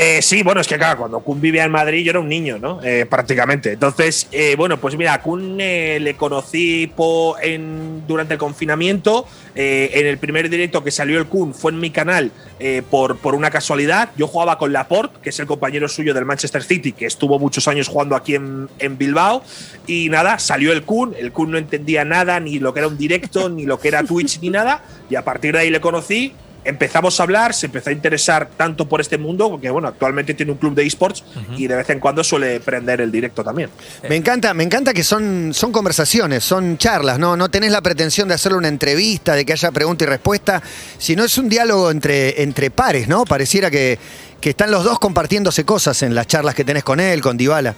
Eh, 0.00 0.22
sí, 0.22 0.44
bueno, 0.44 0.60
es 0.60 0.68
que 0.68 0.76
claro, 0.78 0.96
cuando 1.00 1.18
Kun 1.18 1.40
vivía 1.40 1.64
en 1.64 1.72
Madrid 1.72 2.04
yo 2.04 2.10
era 2.10 2.20
un 2.20 2.28
niño, 2.28 2.56
¿no? 2.60 2.80
Eh, 2.84 3.04
prácticamente. 3.04 3.72
Entonces, 3.72 4.28
eh, 4.30 4.54
bueno, 4.56 4.76
pues 4.78 4.96
mira, 4.96 5.12
a 5.14 5.20
Kun 5.22 5.56
eh, 5.60 5.98
le 6.00 6.14
conocí 6.14 6.86
po- 6.86 7.36
en, 7.42 8.06
durante 8.06 8.34
el 8.34 8.38
confinamiento. 8.38 9.26
eh, 9.56 9.90
en 9.94 10.06
el 10.06 10.18
primer 10.18 10.48
directo 10.48 10.84
que 10.84 10.92
salió 10.92 11.18
el 11.18 11.26
Kun 11.26 11.52
fue 11.52 11.72
en 11.72 11.80
mi 11.80 11.90
canal 11.90 12.30
eh, 12.60 12.82
por, 12.88 13.18
por 13.18 13.34
una 13.34 13.50
casualidad. 13.50 14.10
Yo 14.16 14.28
jugaba 14.28 14.56
con 14.56 14.72
Laporte, 14.72 15.18
que 15.20 15.30
es 15.30 15.40
el 15.40 15.46
compañero 15.46 15.88
suyo 15.88 16.14
del 16.14 16.24
Manchester 16.24 16.62
City, 16.62 16.92
que 16.92 17.06
estuvo 17.06 17.40
muchos 17.40 17.66
años 17.66 17.88
jugando 17.88 18.14
aquí 18.14 18.36
en, 18.36 18.68
en 18.78 18.96
Bilbao. 18.98 19.42
Y 19.88 20.10
nada, 20.10 20.38
salió 20.38 20.70
el 20.72 20.84
Kun. 20.84 21.16
El 21.18 21.32
Kun 21.32 21.50
no 21.50 21.58
entendía 21.58 22.04
nada, 22.04 22.38
ni 22.38 22.60
lo 22.60 22.72
que 22.72 22.78
era 22.78 22.86
un 22.86 22.96
directo, 22.98 23.48
ni 23.48 23.66
lo 23.66 23.80
que 23.80 23.88
era 23.88 24.04
Twitch, 24.04 24.38
ni 24.42 24.50
nada. 24.50 24.84
Y 25.10 25.16
a 25.16 25.24
partir 25.24 25.54
de 25.54 25.58
ahí 25.58 25.70
le 25.70 25.80
conocí 25.80 26.34
empezamos 26.68 27.18
a 27.18 27.22
hablar, 27.22 27.54
se 27.54 27.66
empezó 27.66 27.90
a 27.90 27.92
interesar 27.92 28.50
tanto 28.56 28.86
por 28.86 29.00
este 29.00 29.16
mundo, 29.16 29.50
porque 29.50 29.70
bueno, 29.70 29.88
actualmente 29.88 30.34
tiene 30.34 30.52
un 30.52 30.58
club 30.58 30.74
de 30.74 30.86
esports 30.86 31.24
y 31.56 31.66
de 31.66 31.76
vez 31.76 31.88
en 31.90 31.98
cuando 31.98 32.22
suele 32.22 32.60
prender 32.60 33.00
el 33.00 33.10
directo 33.10 33.42
también. 33.42 33.70
Me 34.08 34.16
encanta, 34.16 34.52
me 34.52 34.64
encanta 34.64 34.92
que 34.92 35.02
son, 35.02 35.52
son 35.54 35.72
conversaciones, 35.72 36.44
son 36.44 36.76
charlas, 36.76 37.18
¿no? 37.18 37.36
No 37.36 37.48
tenés 37.48 37.72
la 37.72 37.80
pretensión 37.80 38.28
de 38.28 38.34
hacerle 38.34 38.58
una 38.58 38.68
entrevista, 38.68 39.34
de 39.34 39.46
que 39.46 39.54
haya 39.54 39.72
pregunta 39.72 40.04
y 40.04 40.08
respuesta, 40.08 40.62
sino 40.98 41.24
es 41.24 41.38
un 41.38 41.48
diálogo 41.48 41.90
entre, 41.90 42.42
entre 42.42 42.70
pares, 42.70 43.08
¿no? 43.08 43.24
Pareciera 43.24 43.70
que, 43.70 43.98
que 44.40 44.50
están 44.50 44.70
los 44.70 44.84
dos 44.84 44.98
compartiéndose 44.98 45.64
cosas 45.64 46.02
en 46.02 46.14
las 46.14 46.26
charlas 46.26 46.54
que 46.54 46.64
tenés 46.64 46.84
con 46.84 47.00
él, 47.00 47.22
con 47.22 47.36
Dybala. 47.36 47.74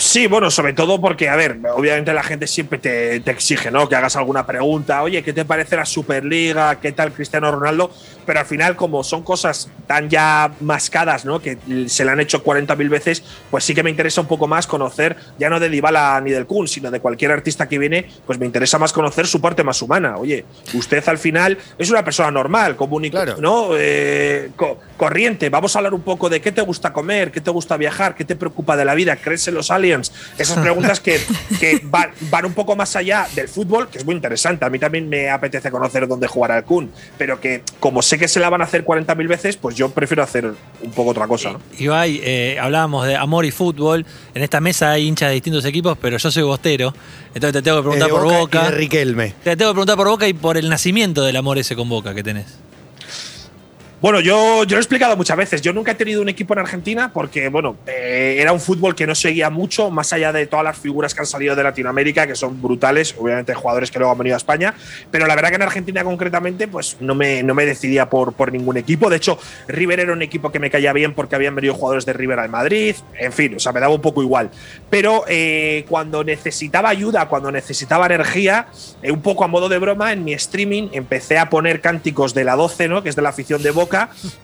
Sí, 0.00 0.28
bueno, 0.28 0.48
sobre 0.48 0.74
todo 0.74 1.00
porque, 1.00 1.28
a 1.28 1.34
ver, 1.34 1.58
obviamente 1.74 2.12
la 2.12 2.22
gente 2.22 2.46
siempre 2.46 2.78
te, 2.78 3.18
te 3.18 3.32
exige, 3.32 3.72
¿no? 3.72 3.88
Que 3.88 3.96
hagas 3.96 4.14
alguna 4.14 4.46
pregunta, 4.46 5.02
oye, 5.02 5.24
¿qué 5.24 5.32
te 5.32 5.44
parece 5.44 5.74
la 5.74 5.84
Superliga? 5.84 6.78
¿Qué 6.78 6.92
tal 6.92 7.10
Cristiano 7.12 7.50
Ronaldo? 7.50 7.90
Pero 8.24 8.38
al 8.38 8.46
final, 8.46 8.76
como 8.76 9.02
son 9.02 9.24
cosas 9.24 9.68
tan 9.88 10.08
ya 10.08 10.52
mascadas, 10.60 11.24
¿no? 11.24 11.40
Que 11.40 11.58
se 11.88 12.04
le 12.04 12.12
han 12.12 12.20
hecho 12.20 12.44
40.000 12.44 12.88
veces, 12.88 13.24
pues 13.50 13.64
sí 13.64 13.74
que 13.74 13.82
me 13.82 13.90
interesa 13.90 14.20
un 14.20 14.28
poco 14.28 14.46
más 14.46 14.68
conocer, 14.68 15.16
ya 15.36 15.50
no 15.50 15.58
de 15.58 15.68
Dybala 15.68 16.20
ni 16.20 16.30
del 16.30 16.46
Kun, 16.46 16.68
sino 16.68 16.92
de 16.92 17.00
cualquier 17.00 17.32
artista 17.32 17.68
que 17.68 17.78
viene, 17.78 18.06
pues 18.24 18.38
me 18.38 18.46
interesa 18.46 18.78
más 18.78 18.92
conocer 18.92 19.26
su 19.26 19.40
parte 19.40 19.64
más 19.64 19.82
humana. 19.82 20.16
Oye, 20.16 20.44
usted 20.74 21.02
al 21.08 21.18
final 21.18 21.58
es 21.76 21.90
una 21.90 22.04
persona 22.04 22.30
normal, 22.30 22.76
común 22.76 23.04
y 23.04 23.10
Claro. 23.10 23.36
¿no? 23.40 23.70
Eh, 23.76 24.50
co- 24.54 24.78
corriente. 24.98 25.48
Vamos 25.48 25.74
a 25.74 25.78
hablar 25.78 25.94
un 25.94 26.02
poco 26.02 26.28
de 26.28 26.42
qué 26.42 26.52
te 26.52 26.60
gusta 26.60 26.92
comer, 26.92 27.30
qué 27.32 27.40
te 27.40 27.50
gusta 27.50 27.78
viajar, 27.78 28.14
qué 28.14 28.26
te 28.26 28.36
preocupa 28.36 28.76
de 28.76 28.84
la 28.84 28.94
vida, 28.94 29.16
crees 29.16 29.48
en 29.48 29.54
los 29.54 29.70
aliens. 29.70 30.12
Esas 30.36 30.58
preguntas 30.58 31.00
que, 31.00 31.18
que 31.60 31.80
van, 31.84 32.10
van 32.30 32.44
un 32.44 32.52
poco 32.52 32.76
más 32.76 32.94
allá 32.96 33.26
del 33.34 33.48
fútbol, 33.48 33.88
que 33.88 33.96
es 33.96 34.04
muy 34.04 34.14
interesante. 34.14 34.66
A 34.66 34.68
mí 34.70 34.78
también 34.78 35.08
me 35.08 35.30
apetece 35.30 35.70
conocer 35.70 36.06
dónde 36.06 36.26
jugar 36.26 36.52
al 36.52 36.64
Kun, 36.64 36.90
pero 37.16 37.40
que 37.40 37.62
como 37.80 38.02
sé 38.02 38.18
que 38.18 38.28
se 38.28 38.40
la 38.40 38.50
van 38.50 38.60
a 38.60 38.64
hacer 38.64 38.84
40.000 38.84 39.26
veces, 39.28 39.56
pues 39.56 39.74
yo 39.76 39.88
prefiero 39.90 40.22
hacer 40.22 40.52
un 40.82 40.90
poco 40.90 41.10
otra 41.12 41.26
cosa. 41.26 41.52
¿no? 41.52 41.60
Ibai, 41.78 42.20
eh, 42.22 42.58
hablábamos 42.60 43.06
de 43.06 43.16
amor 43.16 43.44
y 43.46 43.50
fútbol. 43.52 44.04
En 44.34 44.42
esta 44.42 44.60
mesa 44.60 44.90
hay 44.90 45.06
hinchas 45.06 45.28
de 45.28 45.34
distintos 45.34 45.64
equipos, 45.64 45.96
pero 46.00 46.18
yo 46.18 46.30
soy 46.30 46.42
bostero. 46.42 46.92
Entonces 47.34 47.52
te 47.52 47.62
tengo 47.62 47.78
que 47.78 47.82
preguntar 47.82 48.08
Eh, 48.08 48.12
de 48.12 48.18
por 48.18 48.24
Boca 48.24 48.38
Boca. 48.40 48.62
y 48.68 48.70
de 48.72 48.76
Riquelme. 48.78 49.34
Te 49.44 49.56
tengo 49.56 49.70
que 49.70 49.74
preguntar 49.74 49.96
por 49.96 50.08
Boca 50.08 50.26
y 50.26 50.32
por 50.32 50.56
el 50.56 50.68
nacimiento 50.68 51.22
del 51.24 51.36
amor 51.36 51.56
ese 51.58 51.76
con 51.76 51.88
Boca 51.88 52.14
que 52.14 52.22
tenés. 52.24 52.58
Bueno, 54.00 54.20
yo, 54.20 54.62
yo 54.62 54.76
lo 54.76 54.76
he 54.76 54.78
explicado 54.78 55.16
muchas 55.16 55.36
veces. 55.36 55.60
Yo 55.60 55.72
nunca 55.72 55.90
he 55.90 55.94
tenido 55.96 56.22
un 56.22 56.28
equipo 56.28 56.52
en 56.52 56.60
Argentina 56.60 57.10
porque, 57.12 57.48
bueno, 57.48 57.74
eh, 57.88 58.36
era 58.38 58.52
un 58.52 58.60
fútbol 58.60 58.94
que 58.94 59.08
no 59.08 59.14
seguía 59.16 59.50
mucho, 59.50 59.90
más 59.90 60.12
allá 60.12 60.32
de 60.32 60.46
todas 60.46 60.64
las 60.64 60.78
figuras 60.78 61.14
que 61.14 61.20
han 61.20 61.26
salido 61.26 61.56
de 61.56 61.64
Latinoamérica, 61.64 62.24
que 62.24 62.36
son 62.36 62.62
brutales, 62.62 63.16
obviamente 63.18 63.54
jugadores 63.54 63.90
que 63.90 63.98
luego 63.98 64.12
han 64.12 64.18
venido 64.18 64.36
a 64.36 64.38
España. 64.38 64.72
Pero 65.10 65.26
la 65.26 65.34
verdad 65.34 65.48
que 65.48 65.56
en 65.56 65.62
Argentina 65.62 66.04
concretamente, 66.04 66.68
pues 66.68 66.96
no 67.00 67.16
me, 67.16 67.42
no 67.42 67.56
me 67.56 67.66
decidía 67.66 68.08
por, 68.08 68.34
por 68.34 68.52
ningún 68.52 68.76
equipo. 68.76 69.10
De 69.10 69.16
hecho, 69.16 69.36
River 69.66 69.98
era 69.98 70.12
un 70.12 70.22
equipo 70.22 70.52
que 70.52 70.60
me 70.60 70.70
caía 70.70 70.92
bien 70.92 71.12
porque 71.12 71.34
habían 71.34 71.56
venido 71.56 71.74
jugadores 71.74 72.06
de 72.06 72.12
River 72.12 72.38
al 72.38 72.50
Madrid. 72.50 72.94
En 73.18 73.32
fin, 73.32 73.56
o 73.56 73.58
sea, 73.58 73.72
me 73.72 73.80
daba 73.80 73.94
un 73.94 74.00
poco 74.00 74.22
igual. 74.22 74.50
Pero 74.90 75.24
eh, 75.26 75.84
cuando 75.88 76.22
necesitaba 76.22 76.88
ayuda, 76.88 77.26
cuando 77.26 77.50
necesitaba 77.50 78.06
energía, 78.06 78.68
eh, 79.02 79.10
un 79.10 79.22
poco 79.22 79.42
a 79.42 79.48
modo 79.48 79.68
de 79.68 79.78
broma, 79.78 80.12
en 80.12 80.22
mi 80.22 80.34
streaming 80.34 80.90
empecé 80.92 81.36
a 81.36 81.50
poner 81.50 81.80
cánticos 81.80 82.32
de 82.32 82.44
la 82.44 82.54
12, 82.54 82.86
¿no? 82.86 83.02
Que 83.02 83.08
es 83.08 83.16
de 83.16 83.22
la 83.22 83.30
afición 83.30 83.60
de 83.60 83.72
Boca. 83.72 83.87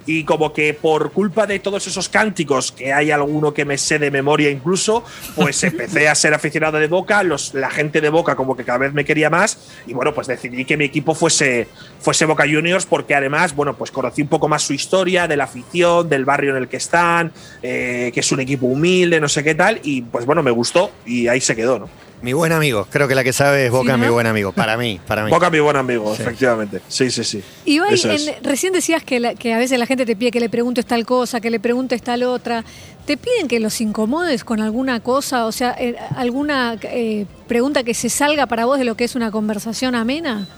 Y 0.06 0.24
como 0.24 0.52
que 0.52 0.74
por 0.74 1.12
culpa 1.12 1.46
de 1.46 1.58
todos 1.58 1.86
esos 1.86 2.08
cánticos, 2.08 2.72
que 2.72 2.92
hay 2.92 3.10
alguno 3.10 3.54
que 3.54 3.64
me 3.64 3.78
sé 3.78 3.98
de 3.98 4.10
memoria 4.10 4.50
incluso, 4.50 5.04
pues 5.36 5.62
empecé 5.64 6.08
a 6.08 6.14
ser 6.14 6.34
aficionado 6.34 6.78
de 6.78 6.86
Boca. 6.86 7.22
Los, 7.22 7.54
la 7.54 7.70
gente 7.70 8.00
de 8.00 8.08
Boca 8.08 8.36
como 8.36 8.56
que 8.56 8.64
cada 8.64 8.78
vez 8.78 8.92
me 8.92 9.04
quería 9.04 9.30
más. 9.30 9.58
Y 9.86 9.94
bueno, 9.94 10.14
pues 10.14 10.26
decidí 10.26 10.64
que 10.64 10.76
mi 10.76 10.84
equipo 10.84 11.14
fuese, 11.14 11.68
fuese 12.00 12.24
Boca 12.24 12.44
Juniors 12.44 12.86
porque 12.86 13.14
además, 13.14 13.54
bueno, 13.54 13.74
pues 13.76 13.90
conocí 13.90 14.22
un 14.22 14.28
poco 14.28 14.48
más 14.48 14.62
su 14.62 14.72
historia, 14.72 15.28
de 15.28 15.36
la 15.36 15.44
afición, 15.44 16.08
del 16.08 16.24
barrio 16.24 16.50
en 16.50 16.62
el 16.62 16.68
que 16.68 16.76
están, 16.76 17.32
eh, 17.62 18.10
que 18.12 18.20
es 18.20 18.32
un 18.32 18.40
equipo 18.40 18.66
humilde, 18.66 19.20
no 19.20 19.28
sé 19.28 19.44
qué 19.44 19.54
tal. 19.54 19.80
Y 19.82 20.02
pues 20.02 20.26
bueno, 20.26 20.42
me 20.42 20.50
gustó 20.50 20.90
y 21.06 21.28
ahí 21.28 21.40
se 21.40 21.54
quedó, 21.54 21.78
¿no? 21.78 22.03
Mi 22.24 22.32
buen 22.32 22.52
amigo, 22.52 22.86
creo 22.90 23.06
que 23.06 23.14
la 23.14 23.22
que 23.22 23.34
sabe 23.34 23.66
es 23.66 23.70
Boca, 23.70 23.92
Sí, 23.96 23.98
¿no? 24.00 24.06
mi 24.06 24.10
buen 24.10 24.26
amigo. 24.26 24.50
Para 24.52 24.78
mí, 24.78 24.98
para 25.06 25.24
mí. 25.26 25.30
Boca, 25.30 25.50
mi 25.50 25.60
buen 25.60 25.76
amigo, 25.76 26.10
efectivamente. 26.14 26.80
Sí, 26.88 27.10
sí, 27.10 27.22
sí. 27.22 27.42
Es. 27.66 28.04
en- 28.06 28.42
recién 28.42 28.72
decías 28.72 29.04
que, 29.04 29.20
la- 29.20 29.34
que 29.34 29.52
a 29.52 29.58
veces 29.58 29.78
la 29.78 29.84
gente 29.84 30.06
te 30.06 30.16
pide 30.16 30.30
que 30.30 30.40
le 30.40 30.48
preguntes 30.48 30.86
tal 30.86 31.04
cosa, 31.04 31.42
que 31.42 31.50
le 31.50 31.60
preguntes 31.60 32.00
tal 32.02 32.22
otra. 32.22 32.64
¿Te 33.04 33.18
piden 33.18 33.46
que 33.46 33.60
los 33.60 33.78
incomodes 33.82 34.42
con 34.42 34.62
alguna 34.62 35.00
cosa? 35.00 35.44
O 35.44 35.52
sea, 35.52 35.76
eh, 35.78 35.96
alguna 36.16 36.78
eh, 36.84 37.26
pregunta 37.46 37.82
que 37.84 37.92
se 37.92 38.08
salga 38.08 38.46
para 38.46 38.64
vos 38.64 38.78
de 38.78 38.84
lo 38.84 38.96
que 38.96 39.04
es 39.04 39.14
una 39.14 39.30
conversación 39.30 39.94
amena. 39.94 40.48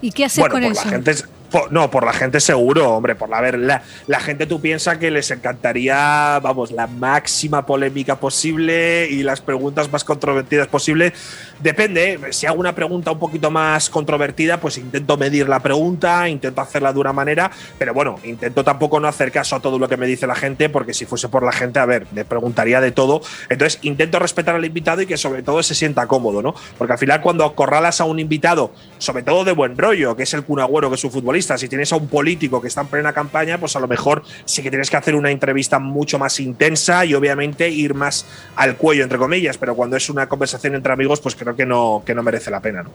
¿Y 0.00 0.12
qué 0.12 0.26
haces 0.26 0.38
bueno, 0.38 0.54
con 0.54 0.62
por 0.62 0.72
eso? 0.72 0.84
la 0.84 0.90
gente 0.92 1.10
es- 1.10 1.24
No, 1.70 1.90
por 1.90 2.04
la 2.04 2.12
gente 2.12 2.40
seguro, 2.40 2.94
hombre. 2.94 3.14
Por 3.14 3.28
la, 3.28 3.40
ver, 3.40 3.58
la, 3.58 4.20
gente 4.20 4.46
tú 4.46 4.60
piensas 4.60 4.98
que 4.98 5.10
les 5.10 5.30
encantaría, 5.30 6.40
vamos, 6.42 6.72
la 6.72 6.86
máxima 6.86 7.64
polémica 7.64 8.16
posible 8.16 9.08
y 9.08 9.22
las 9.22 9.40
preguntas 9.40 9.90
más 9.90 10.04
controvertidas 10.04 10.68
posible. 10.68 11.12
Depende, 11.60 12.12
¿eh? 12.12 12.20
si 12.32 12.46
hago 12.46 12.60
una 12.60 12.74
pregunta 12.74 13.12
un 13.12 13.18
poquito 13.18 13.50
más 13.50 13.88
controvertida, 13.88 14.60
pues 14.60 14.78
intento 14.78 15.16
medir 15.16 15.48
la 15.48 15.60
pregunta, 15.60 16.28
intento 16.28 16.60
hacerla 16.60 16.92
de 16.92 16.98
una 16.98 17.12
manera, 17.12 17.50
pero 17.78 17.94
bueno, 17.94 18.16
intento 18.24 18.62
tampoco 18.64 19.00
no 19.00 19.08
hacer 19.08 19.32
caso 19.32 19.56
a 19.56 19.60
todo 19.60 19.78
lo 19.78 19.88
que 19.88 19.96
me 19.96 20.06
dice 20.06 20.26
la 20.26 20.34
gente, 20.34 20.68
porque 20.68 20.92
si 20.92 21.06
fuese 21.06 21.28
por 21.28 21.42
la 21.42 21.52
gente, 21.52 21.78
a 21.78 21.86
ver, 21.86 22.06
me 22.12 22.24
preguntaría 22.24 22.80
de 22.80 22.92
todo. 22.92 23.22
Entonces, 23.48 23.78
intento 23.82 24.18
respetar 24.18 24.54
al 24.54 24.64
invitado 24.64 25.02
y 25.02 25.06
que 25.06 25.16
sobre 25.16 25.42
todo 25.42 25.62
se 25.62 25.74
sienta 25.74 26.06
cómodo, 26.06 26.42
¿no? 26.42 26.54
Porque 26.76 26.92
al 26.92 26.98
final, 26.98 27.20
cuando 27.20 27.44
acorralas 27.44 28.00
a 28.00 28.04
un 28.04 28.18
invitado, 28.18 28.72
sobre 28.98 29.22
todo 29.22 29.44
de 29.44 29.52
buen 29.52 29.78
rollo, 29.78 30.16
que 30.16 30.24
es 30.24 30.34
el 30.34 30.42
Kun 30.42 30.56
que 30.56 30.94
es 30.94 31.04
un 31.04 31.10
futbolista, 31.10 31.35
si 31.42 31.68
tienes 31.68 31.92
a 31.92 31.96
un 31.96 32.08
político 32.08 32.60
que 32.60 32.68
está 32.68 32.80
en 32.80 32.86
plena 32.88 33.12
campaña, 33.12 33.58
pues 33.58 33.76
a 33.76 33.80
lo 33.80 33.88
mejor 33.88 34.22
sí 34.44 34.62
que 34.62 34.70
tienes 34.70 34.90
que 34.90 34.96
hacer 34.96 35.14
una 35.14 35.30
entrevista 35.30 35.78
mucho 35.78 36.18
más 36.18 36.40
intensa 36.40 37.04
y 37.04 37.14
obviamente 37.14 37.68
ir 37.68 37.94
más 37.94 38.26
al 38.56 38.76
cuello, 38.76 39.02
entre 39.02 39.18
comillas, 39.18 39.58
pero 39.58 39.74
cuando 39.74 39.96
es 39.96 40.08
una 40.08 40.28
conversación 40.28 40.74
entre 40.74 40.92
amigos, 40.92 41.20
pues 41.20 41.34
creo 41.34 41.54
que 41.54 41.66
no, 41.66 42.02
que 42.04 42.14
no 42.14 42.22
merece 42.22 42.50
la 42.50 42.60
pena, 42.60 42.82
¿no? 42.82 42.90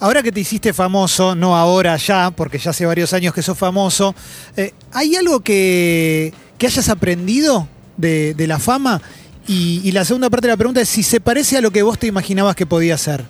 Ahora 0.00 0.22
que 0.22 0.32
te 0.32 0.40
hiciste 0.40 0.72
famoso, 0.72 1.34
no 1.34 1.56
ahora 1.56 1.96
ya, 1.96 2.30
porque 2.30 2.58
ya 2.58 2.70
hace 2.70 2.86
varios 2.86 3.12
años 3.12 3.34
que 3.34 3.42
sos 3.42 3.58
famoso, 3.58 4.14
eh, 4.56 4.72
¿hay 4.92 5.16
algo 5.16 5.40
que, 5.40 6.32
que 6.58 6.66
hayas 6.66 6.88
aprendido 6.88 7.68
de, 7.96 8.34
de 8.34 8.46
la 8.46 8.58
fama? 8.58 9.00
Y, 9.46 9.80
y 9.84 9.92
la 9.92 10.04
segunda 10.04 10.30
parte 10.30 10.46
de 10.46 10.52
la 10.52 10.56
pregunta 10.56 10.80
es 10.80 10.88
si 10.88 11.02
se 11.02 11.20
parece 11.20 11.58
a 11.58 11.60
lo 11.60 11.70
que 11.70 11.82
vos 11.82 11.98
te 11.98 12.06
imaginabas 12.06 12.56
que 12.56 12.66
podía 12.66 12.96
ser. 12.96 13.24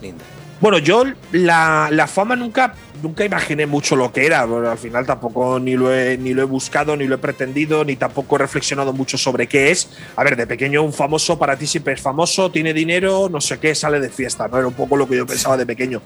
Linda. 0.00 0.24
Bueno, 0.62 0.78
yo 0.78 1.02
la, 1.32 1.88
la 1.90 2.06
fama 2.06 2.36
nunca, 2.36 2.74
nunca 3.02 3.24
imaginé 3.24 3.66
mucho 3.66 3.96
lo 3.96 4.12
que 4.12 4.24
era. 4.26 4.44
Bueno, 4.44 4.70
al 4.70 4.78
final 4.78 5.04
tampoco 5.04 5.58
ni 5.58 5.74
lo, 5.76 5.94
he, 5.94 6.16
ni 6.16 6.32
lo 6.34 6.42
he 6.42 6.44
buscado, 6.46 6.96
ni 6.96 7.06
lo 7.06 7.16
he 7.16 7.18
pretendido, 7.18 7.84
ni 7.84 7.96
tampoco 7.96 8.36
he 8.36 8.38
reflexionado 8.38 8.92
mucho 8.92 9.18
sobre 9.18 9.46
qué 9.46 9.70
es. 9.70 9.88
A 10.16 10.24
ver, 10.24 10.36
de 10.36 10.46
pequeño 10.46 10.82
un 10.82 10.92
famoso 10.92 11.38
para 11.38 11.56
ti 11.56 11.66
siempre 11.66 11.94
es 11.94 12.00
famoso, 12.00 12.50
tiene 12.50 12.72
dinero, 12.72 13.28
no 13.30 13.40
sé 13.40 13.58
qué, 13.58 13.74
sale 13.74 14.00
de 14.00 14.08
fiesta. 14.10 14.48
No 14.48 14.58
era 14.58 14.66
un 14.66 14.74
poco 14.74 14.96
lo 14.96 15.08
que 15.08 15.16
yo 15.16 15.26
pensaba 15.26 15.56
de 15.56 15.66
pequeño. 15.66 16.00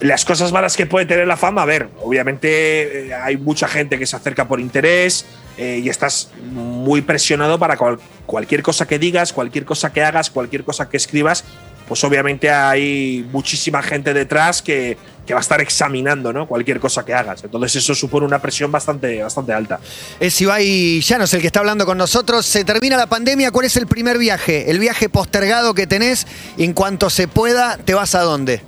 Las 0.00 0.24
cosas 0.24 0.52
malas 0.52 0.76
que 0.76 0.86
puede 0.86 1.06
tener 1.06 1.26
la 1.26 1.36
fama, 1.36 1.62
a 1.62 1.66
ver, 1.66 1.88
obviamente 2.02 3.08
eh, 3.08 3.14
hay 3.14 3.36
mucha 3.36 3.68
gente 3.68 3.98
que 3.98 4.06
se 4.06 4.16
acerca 4.16 4.48
por 4.48 4.58
interés 4.58 5.26
eh, 5.58 5.80
y 5.82 5.88
estás 5.90 6.30
muy 6.50 7.02
presionado 7.02 7.58
para 7.58 7.76
cual- 7.76 7.98
cualquier 8.24 8.62
cosa 8.62 8.86
que 8.88 8.98
digas, 8.98 9.32
cualquier 9.32 9.64
cosa 9.64 9.92
que 9.92 10.02
hagas, 10.02 10.30
cualquier 10.30 10.64
cosa 10.64 10.88
que 10.88 10.96
escribas, 10.96 11.44
pues 11.86 12.02
obviamente 12.04 12.50
hay 12.50 13.26
muchísima 13.32 13.82
gente 13.82 14.14
detrás 14.14 14.62
que, 14.62 14.96
que 15.26 15.34
va 15.34 15.40
a 15.40 15.42
estar 15.42 15.60
examinando 15.60 16.32
¿no? 16.32 16.46
cualquier 16.46 16.80
cosa 16.80 17.04
que 17.04 17.14
hagas. 17.14 17.44
Entonces 17.44 17.76
eso 17.76 17.94
supone 17.94 18.26
una 18.26 18.40
presión 18.40 18.72
bastante, 18.72 19.22
bastante 19.22 19.52
alta. 19.52 19.80
Es 20.18 20.40
Ibai 20.40 21.00
Llanos 21.00 21.32
el 21.34 21.40
que 21.40 21.46
está 21.46 21.60
hablando 21.60 21.86
con 21.86 21.98
nosotros. 21.98 22.44
Se 22.46 22.64
termina 22.64 22.96
la 22.96 23.06
pandemia. 23.06 23.50
¿Cuál 23.50 23.66
es 23.66 23.76
el 23.76 23.86
primer 23.86 24.18
viaje? 24.18 24.70
El 24.70 24.78
viaje 24.78 25.08
postergado 25.08 25.74
que 25.74 25.86
tenés. 25.86 26.26
En 26.58 26.72
cuanto 26.72 27.10
se 27.10 27.28
pueda, 27.28 27.76
¿te 27.78 27.94
vas 27.94 28.14
a 28.14 28.22
dónde? 28.22 28.62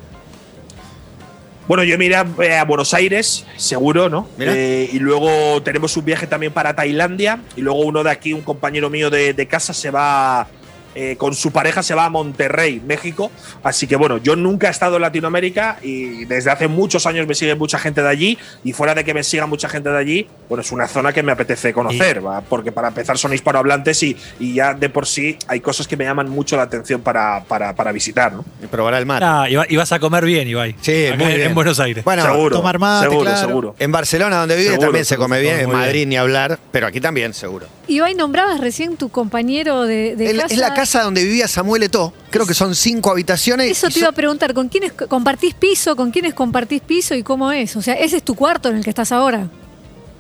Bueno, 1.67 1.83
yo 1.83 1.97
me 1.97 2.05
iré 2.05 2.17
a, 2.17 2.27
eh, 2.43 2.59
a 2.59 2.65
Buenos 2.65 2.93
Aires, 2.93 3.47
seguro, 3.57 4.11
¿no? 4.11 4.29
Eh, 4.39 4.91
y 4.93 4.99
luego 4.99 5.63
tenemos 5.63 5.97
un 5.97 6.05
viaje 6.05 6.27
también 6.27 6.53
para 6.53 6.77
Tailandia. 6.77 7.41
Y 7.57 7.63
luego 7.63 7.81
uno 7.81 8.05
de 8.05 8.11
aquí, 8.11 8.35
un 8.35 8.43
compañero 8.43 8.91
mío 8.91 9.09
de, 9.09 9.33
de 9.33 9.47
casa, 9.49 9.73
se 9.73 9.91
va 9.91 10.47
eh, 10.95 11.17
con 11.17 11.35
su 11.35 11.51
pareja, 11.53 11.83
se 11.83 11.95
va 11.95 12.05
a 12.07 12.11
Monterrey, 12.11 12.81
México. 12.87 13.31
Así 13.63 13.87
que 13.87 13.97
bueno, 13.97 14.19
yo 14.19 14.37
nunca 14.37 14.69
he 14.69 14.71
estado 14.71 14.97
en 14.97 15.03
Latinoamérica 15.03 15.79
y 15.83 16.25
desde 16.27 16.51
hace 16.51 16.69
muchos 16.69 17.07
años 17.07 17.27
me 17.27 17.35
sigue 17.35 17.55
mucha 17.55 17.79
gente 17.79 18.03
de 18.03 18.09
allí. 18.09 18.39
Y 18.65 18.73
fuera 18.73 18.95
de 18.95 19.05
que 19.05 19.15
me 19.15 19.23
siga 19.25 19.47
mucha 19.47 19.69
gente 19.69 19.89
de 19.91 19.99
allí, 19.99 20.27
bueno, 20.49 20.63
es 20.63 20.73
una 20.73 20.87
zona 20.89 21.13
que 21.13 21.23
me 21.23 21.33
apetece 21.33 21.73
conocer, 21.73 22.25
¿va? 22.25 22.41
porque 22.43 22.73
para 22.73 22.89
empezar 22.89 23.19
son 23.19 23.33
hispanohablantes 23.35 24.03
y, 24.03 24.17
y 24.39 24.55
ya 24.55 24.75
de 24.75 24.89
por 24.91 25.07
sí 25.07 25.39
hay 25.49 25.61
cosas 25.61 25.87
que 25.89 25.97
me 25.97 26.05
llaman 26.05 26.29
mucho 26.29 26.57
la 26.57 26.63
atención 26.63 27.01
para, 27.01 27.43
para, 27.45 27.75
para 27.75 27.93
visitar, 27.93 28.33
¿no? 28.33 28.45
Y 28.63 28.67
probar 28.67 28.95
el 28.95 29.07
mar. 29.07 29.23
Ah, 29.25 29.47
y, 29.49 29.55
va- 29.57 29.67
y 29.69 29.77
vas 29.77 29.93
a 29.93 29.99
comer 29.99 30.25
bien, 30.25 30.47
Ibai. 30.49 30.75
Sí, 30.81 31.07
Acá 31.07 31.17
muy 31.17 31.27
en- 31.33 31.37
bien. 31.37 31.49
En 31.49 31.55
Buenos 31.55 31.81
Aires. 31.81 32.05
Bueno, 32.05 32.23
seguro. 32.25 32.57
tomar 32.57 32.79
mate, 32.79 33.09
seguro, 33.09 33.31
claro. 33.31 33.47
seguro. 33.49 33.75
en 33.79 33.93
Barcelona, 33.93 34.37
donde 34.39 34.57
vive, 34.57 34.71
Seguro, 34.71 34.87
también 34.89 35.05
se 35.05 35.17
come 35.17 35.41
bien. 35.41 35.61
En 35.61 35.71
Madrid 35.71 35.93
bien. 35.95 36.09
ni 36.11 36.17
hablar. 36.17 36.59
Pero 36.71 36.87
aquí 36.87 37.01
también, 37.01 37.35
seguro. 37.35 37.67
Ibai, 37.89 38.15
nombrabas 38.15 38.61
recién 38.61 38.97
tu 38.97 39.09
compañero 39.11 39.83
de, 39.83 40.17
de 40.17 40.27
Es 40.31 40.35
la- 40.37 40.43
casa. 40.43 40.55
es 40.55 40.61
la 40.61 40.75
casa 40.75 40.84
donde 40.93 41.25
vivía 41.25 41.49
Samuel 41.49 41.85
Eto'o. 41.85 42.13
Creo 42.31 42.47
que 42.47 42.55
son 42.55 42.75
cinco 42.75 43.11
habitaciones. 43.11 43.71
Eso 43.71 43.89
te 43.89 44.01
iba 44.01 44.09
a 44.09 44.13
preguntar, 44.13 44.55
¿con 44.55 44.69
quiénes 44.69 44.93
compartís 44.93 45.55
piso? 45.55 45.97
¿Con 45.97 46.11
quiénes 46.11 46.35
compartís 46.35 46.81
piso 46.83 47.15
y 47.15 47.23
cómo 47.23 47.53
es? 47.53 47.77
O 47.77 47.83
sea, 47.83 47.95
ese 47.95 48.19
es 48.19 48.23
tu 48.23 48.35
cuarto 48.35 48.69
en 48.69 48.77
el 48.77 48.85
que 48.85 48.91
estás 48.91 49.13
ahora. 49.13 49.49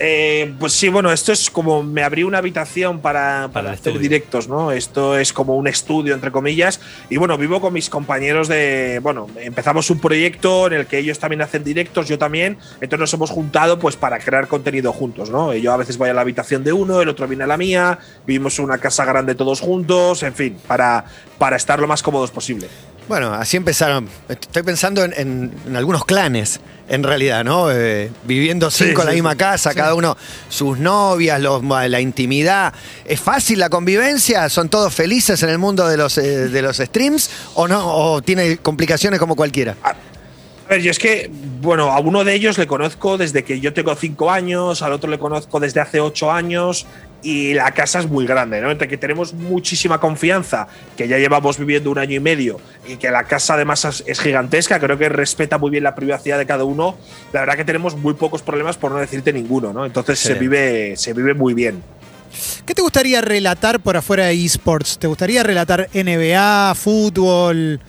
Eh, 0.00 0.52
pues 0.58 0.72
sí, 0.72 0.88
bueno, 0.88 1.12
esto 1.12 1.32
es 1.32 1.50
como 1.50 1.84
me 1.84 2.02
abrí 2.02 2.24
una 2.24 2.38
habitación 2.38 2.98
para, 2.98 3.48
para 3.52 3.70
hacer 3.70 3.92
estudio. 3.92 4.00
directos, 4.00 4.48
¿no? 4.48 4.72
Esto 4.72 5.16
es 5.16 5.32
como 5.32 5.56
un 5.56 5.68
estudio, 5.68 6.14
entre 6.14 6.32
comillas. 6.32 6.80
Y 7.10 7.16
bueno, 7.16 7.38
vivo 7.38 7.60
con 7.60 7.72
mis 7.72 7.88
compañeros 7.88 8.48
de. 8.48 8.98
Bueno, 9.02 9.28
empezamos 9.36 9.90
un 9.90 10.00
proyecto 10.00 10.66
en 10.66 10.72
el 10.72 10.86
que 10.86 10.98
ellos 10.98 11.20
también 11.20 11.42
hacen 11.42 11.62
directos, 11.62 12.08
yo 12.08 12.18
también. 12.18 12.58
Entonces 12.80 12.98
nos 12.98 13.14
hemos 13.14 13.30
juntado 13.30 13.78
pues 13.78 13.94
para 13.94 14.18
crear 14.18 14.48
contenido 14.48 14.92
juntos, 14.92 15.30
¿no? 15.30 15.54
Yo 15.54 15.72
a 15.72 15.76
veces 15.76 15.96
voy 15.96 16.08
a 16.08 16.14
la 16.14 16.22
habitación 16.22 16.64
de 16.64 16.72
uno, 16.72 17.00
el 17.00 17.08
otro 17.08 17.28
viene 17.28 17.44
a 17.44 17.46
la 17.46 17.56
mía, 17.56 17.98
vivimos 18.26 18.58
en 18.58 18.64
una 18.64 18.78
casa 18.78 19.04
grande 19.04 19.36
todos 19.36 19.60
juntos, 19.60 20.24
en 20.24 20.34
fin, 20.34 20.56
para, 20.66 21.04
para 21.38 21.56
estar 21.56 21.78
lo 21.78 21.86
más 21.86 22.02
cómodos 22.02 22.32
posible. 22.32 22.66
Bueno, 23.08 23.34
así 23.34 23.56
empezaron. 23.58 24.08
Estoy 24.28 24.62
pensando 24.62 25.04
en, 25.04 25.12
en- 25.16 25.52
en 25.66 25.76
algunos 25.76 26.04
clanes, 26.06 26.60
en 26.88 27.02
realidad, 27.02 27.44
¿no? 27.44 27.70
Eh, 27.70 28.10
viviendo 28.24 28.70
Sí, 28.70 28.84
cinco 28.86 29.02
en 29.02 29.06
la 29.06 29.12
sí, 29.12 29.16
misma 29.16 29.32
sí. 29.32 29.36
casa, 29.38 29.74
cada 29.74 29.94
uno 29.94 30.16
sus 30.48 30.78
novias, 30.78 31.38
los- 31.40 31.62
la 31.62 32.00
intimidad. 32.00 32.72
¿Es 33.04 33.20
fácil 33.20 33.58
la 33.58 33.68
convivencia? 33.68 34.48
¿Son 34.48 34.70
todos 34.70 34.94
felices 34.94 35.42
en 35.42 35.50
el 35.50 35.58
mundo 35.58 35.86
de 35.86 35.98
los, 35.98 36.16
eh, 36.16 36.48
de 36.48 36.62
los 36.62 36.78
streams? 36.78 37.28
¿O 37.54 37.68
no? 37.68 37.86
¿O 37.86 38.22
tiene 38.22 38.56
complicaciones 38.56 39.20
como 39.20 39.36
cualquiera? 39.36 39.76
A 40.66 40.70
ver, 40.70 40.80
yo 40.80 40.90
es 40.90 40.98
que, 40.98 41.30
bueno, 41.60 41.92
a 41.92 42.00
uno 42.00 42.24
de 42.24 42.34
ellos 42.34 42.56
le 42.56 42.66
conozco 42.66 43.18
desde 43.18 43.44
que 43.44 43.60
yo 43.60 43.74
tengo 43.74 43.94
cinco 43.94 44.30
años, 44.30 44.80
al 44.80 44.92
otro 44.92 45.10
le 45.10 45.18
conozco 45.18 45.60
desde 45.60 45.80
hace 45.80 46.00
ocho 46.00 46.32
años 46.32 46.86
y 47.22 47.54
la 47.54 47.72
casa 47.72 47.98
es 47.98 48.08
muy 48.08 48.26
grande, 48.26 48.60
¿no? 48.60 48.70
Entre 48.70 48.88
que 48.88 48.96
tenemos 48.96 49.34
muchísima 49.34 49.98
confianza, 49.98 50.68
que 50.96 51.06
ya 51.06 51.18
llevamos 51.18 51.58
viviendo 51.58 51.90
un 51.90 51.98
año 51.98 52.16
y 52.16 52.20
medio 52.20 52.60
y 52.86 52.96
que 52.96 53.10
la 53.10 53.24
casa 53.24 53.54
además 53.54 53.84
es, 53.84 54.04
es 54.06 54.20
gigantesca, 54.20 54.80
creo 54.80 54.96
que 54.96 55.08
respeta 55.08 55.58
muy 55.58 55.70
bien 55.70 55.84
la 55.84 55.94
privacidad 55.94 56.38
de 56.38 56.46
cada 56.46 56.64
uno, 56.64 56.96
la 57.32 57.40
verdad 57.40 57.56
que 57.56 57.64
tenemos 57.64 57.96
muy 57.96 58.14
pocos 58.14 58.42
problemas 58.42 58.78
por 58.78 58.92
no 58.92 58.98
decirte 58.98 59.32
ninguno, 59.32 59.72
¿no? 59.72 59.84
Entonces 59.84 60.18
se, 60.18 60.34
vive, 60.34 60.96
se 60.96 61.12
vive 61.12 61.34
muy 61.34 61.52
bien. 61.52 61.82
¿Qué 62.66 62.74
te 62.74 62.82
gustaría 62.82 63.20
relatar 63.20 63.80
por 63.80 63.96
afuera 63.96 64.26
de 64.26 64.44
esports? 64.44 64.98
¿Te 64.98 65.06
gustaría 65.06 65.42
relatar 65.42 65.88
NBA, 65.92 66.74
fútbol? 66.74 67.80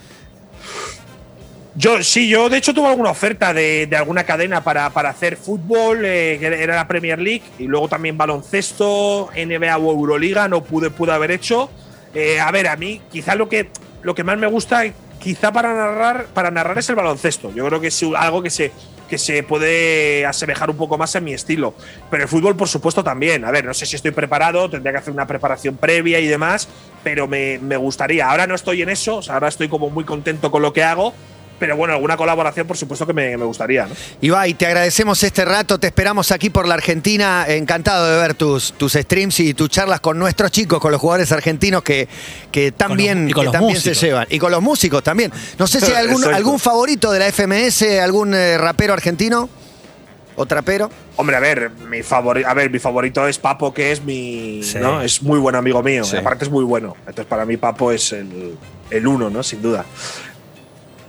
Yo, 1.77 2.01
sí, 2.03 2.29
yo 2.29 2.47
de 2.47 2.57
hecho 2.57 2.73
tuve 2.73 2.87
alguna 2.87 3.09
oferta 3.09 3.53
de, 3.53 3.85
de 3.85 3.97
alguna 3.97 4.23
cadena 4.23 4.63
para, 4.63 4.89
para 4.91 5.09
hacer 5.09 5.35
fútbol, 5.35 6.05
eh, 6.05 6.37
que 6.39 6.45
era 6.45 6.75
la 6.75 6.87
Premier 6.87 7.19
League, 7.19 7.43
y 7.59 7.65
luego 7.65 7.89
también 7.89 8.17
baloncesto, 8.17 9.29
NBA 9.35 9.77
o 9.77 9.91
Euroliga, 9.91 10.47
no 10.47 10.63
pude, 10.63 10.89
pude 10.89 11.11
haber 11.11 11.31
hecho. 11.31 11.69
Eh, 12.13 12.39
a 12.39 12.49
ver, 12.51 12.67
a 12.67 12.77
mí 12.77 13.01
quizá 13.11 13.35
lo 13.35 13.49
que, 13.49 13.69
lo 14.03 14.15
que 14.15 14.23
más 14.23 14.37
me 14.37 14.47
gusta, 14.47 14.83
quizá 15.19 15.51
para 15.51 15.73
narrar, 15.73 16.27
para 16.27 16.49
narrar 16.49 16.77
es 16.77 16.87
el 16.87 16.95
baloncesto. 16.95 17.51
Yo 17.53 17.65
creo 17.65 17.81
que 17.81 17.87
es 17.87 18.03
algo 18.15 18.41
que 18.41 18.49
se, 18.49 18.71
que 19.09 19.17
se 19.17 19.43
puede 19.43 20.25
asemejar 20.25 20.69
un 20.69 20.77
poco 20.77 20.97
más 20.97 21.13
a 21.17 21.19
mi 21.19 21.33
estilo. 21.33 21.73
Pero 22.09 22.23
el 22.23 22.29
fútbol, 22.29 22.55
por 22.55 22.69
supuesto, 22.69 23.03
también. 23.03 23.43
A 23.43 23.51
ver, 23.51 23.65
no 23.65 23.73
sé 23.73 23.85
si 23.85 23.97
estoy 23.97 24.11
preparado, 24.11 24.69
tendría 24.69 24.93
que 24.93 24.99
hacer 24.99 25.13
una 25.13 25.27
preparación 25.27 25.75
previa 25.75 26.21
y 26.21 26.27
demás, 26.27 26.69
pero 27.03 27.27
me, 27.27 27.59
me 27.59 27.75
gustaría. 27.75 28.29
Ahora 28.29 28.47
no 28.47 28.55
estoy 28.55 28.81
en 28.81 28.87
eso, 28.87 29.17
o 29.17 29.21
sea, 29.21 29.33
ahora 29.33 29.49
estoy 29.49 29.67
como 29.67 29.89
muy 29.89 30.05
contento 30.05 30.49
con 30.51 30.61
lo 30.61 30.71
que 30.71 30.81
hago. 30.81 31.13
Pero 31.57 31.77
bueno, 31.77 31.93
alguna 31.93 32.17
colaboración, 32.17 32.67
por 32.67 32.75
supuesto, 32.77 33.07
que 33.07 33.13
me, 33.13 33.37
me 33.37 33.45
gustaría. 33.45 33.85
¿no? 33.85 33.95
Ibai, 34.21 34.53
te 34.55 34.65
agradecemos 34.65 35.23
este 35.23 35.45
rato, 35.45 35.77
te 35.79 35.87
esperamos 35.87 36.31
aquí 36.31 36.49
por 36.49 36.67
la 36.67 36.73
Argentina. 36.73 37.45
Encantado 37.47 38.09
de 38.11 38.17
ver 38.19 38.33
tus, 38.33 38.73
tus 38.73 38.93
streams 38.93 39.39
y 39.39 39.53
tus 39.53 39.69
charlas 39.69 40.01
con 40.01 40.19
nuestros 40.19 40.51
chicos, 40.51 40.79
con 40.81 40.91
los 40.91 40.99
jugadores 40.99 41.31
argentinos 41.31 41.81
que, 41.81 42.07
que 42.51 42.71
tan 42.73 42.97
bien, 42.97 43.27
que 43.27 43.43
los 43.43 43.51
tan 43.53 43.61
bien 43.67 43.79
se 43.79 43.89
músicos. 43.91 44.01
llevan. 44.01 44.27
Y 44.29 44.37
con 44.39 44.51
los 44.51 44.61
músicos 44.61 45.01
también. 45.01 45.31
No 45.57 45.65
sé 45.67 45.79
si 45.79 45.91
hay 45.91 46.05
algún, 46.05 46.25
algún 46.25 46.59
favorito 46.59 47.11
de 47.11 47.19
la 47.19 47.31
FMS, 47.31 47.83
algún 48.01 48.33
eh, 48.33 48.57
rapero 48.57 48.93
argentino 48.93 49.49
o 50.35 50.45
trapero. 50.45 50.91
Hombre, 51.15 51.37
a 51.37 51.39
ver, 51.39 51.71
mi 51.89 52.03
favorito, 52.03 52.49
a 52.49 52.53
ver, 52.53 52.69
mi 52.69 52.79
favorito 52.79 53.25
es 53.25 53.37
Papo, 53.37 53.73
que 53.73 53.93
es 53.93 54.03
mi, 54.03 54.61
Sí. 54.61 54.77
¿no? 54.79 55.01
Es 55.01 55.23
muy 55.23 55.39
buen 55.39 55.55
amigo 55.55 55.81
mío. 55.81 56.03
Sí. 56.03 56.17
Aparte 56.17 56.43
es 56.43 56.51
muy 56.51 56.65
bueno. 56.65 56.97
Entonces 56.99 57.25
para 57.25 57.45
mí 57.45 57.55
Papo 57.55 57.93
es 57.93 58.11
el, 58.11 58.57
el 58.89 59.07
uno, 59.07 59.29
¿no? 59.29 59.41
Sin 59.41 59.61
duda. 59.61 59.85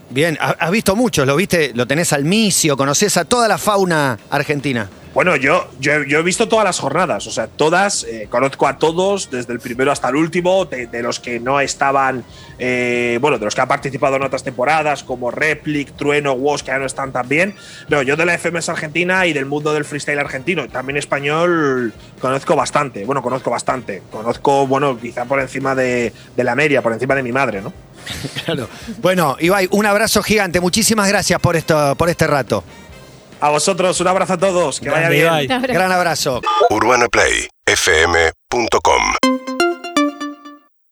Bien, 0.08 0.38
ha- 0.40 0.56
has 0.58 0.70
visto 0.70 0.94
muchos, 0.94 1.26
lo 1.26 1.34
viste, 1.36 1.72
lo 1.74 1.86
tenés 1.86 2.12
al 2.12 2.24
misio, 2.24 2.76
conocés 2.76 3.16
a 3.16 3.24
toda 3.24 3.48
la 3.48 3.58
fauna 3.58 4.18
argentina. 4.30 4.88
Bueno, 5.16 5.34
yo, 5.34 5.66
yo, 5.80 5.94
he 5.94 6.22
visto 6.22 6.46
todas 6.46 6.66
las 6.66 6.78
jornadas, 6.78 7.26
o 7.26 7.30
sea, 7.30 7.46
todas, 7.46 8.04
eh, 8.04 8.28
conozco 8.28 8.68
a 8.68 8.76
todos, 8.76 9.30
desde 9.30 9.54
el 9.54 9.60
primero 9.60 9.90
hasta 9.90 10.10
el 10.10 10.16
último, 10.16 10.66
de, 10.66 11.02
los 11.02 11.20
que 11.20 11.40
no 11.40 11.58
estaban, 11.58 12.22
eh, 12.58 13.16
bueno, 13.18 13.38
de 13.38 13.46
los 13.46 13.54
que 13.54 13.62
han 13.62 13.66
participado 13.66 14.16
en 14.16 14.24
otras 14.24 14.42
temporadas, 14.44 15.04
como 15.04 15.30
Replic, 15.30 15.96
Trueno, 15.96 16.34
Woz, 16.34 16.62
que 16.62 16.66
ya 16.66 16.78
no 16.78 16.84
están 16.84 17.12
tan 17.12 17.26
bien. 17.30 17.54
No, 17.88 18.02
yo 18.02 18.14
de 18.16 18.26
la 18.26 18.36
FMS 18.36 18.68
Argentina 18.68 19.24
y 19.24 19.32
del 19.32 19.46
mundo 19.46 19.72
del 19.72 19.86
freestyle 19.86 20.18
argentino, 20.18 20.68
también 20.68 20.98
español, 20.98 21.94
conozco 22.20 22.54
bastante, 22.54 23.06
bueno, 23.06 23.22
conozco 23.22 23.50
bastante. 23.50 24.02
Conozco, 24.10 24.66
bueno, 24.66 24.98
quizá 25.00 25.24
por 25.24 25.40
encima 25.40 25.74
de, 25.74 26.12
de 26.36 26.44
la 26.44 26.54
media, 26.54 26.82
por 26.82 26.92
encima 26.92 27.14
de 27.14 27.22
mi 27.22 27.32
madre, 27.32 27.62
¿no? 27.62 27.72
Claro. 28.44 28.68
Bueno, 28.98 29.36
Ibai, 29.40 29.66
un 29.70 29.86
abrazo 29.86 30.22
gigante. 30.22 30.60
Muchísimas 30.60 31.08
gracias 31.08 31.40
por, 31.40 31.56
esto, 31.56 31.94
por 31.96 32.10
este 32.10 32.26
rato. 32.26 32.62
A 33.40 33.50
vosotros, 33.50 34.00
un 34.00 34.08
abrazo 34.08 34.32
a 34.34 34.38
todos, 34.38 34.80
que 34.80 34.90
vaya 34.90 35.08
bien. 35.08 35.46
Gran 35.62 35.92
abrazo. 35.92 36.42
UrbanaPlayFM.com 36.70 39.65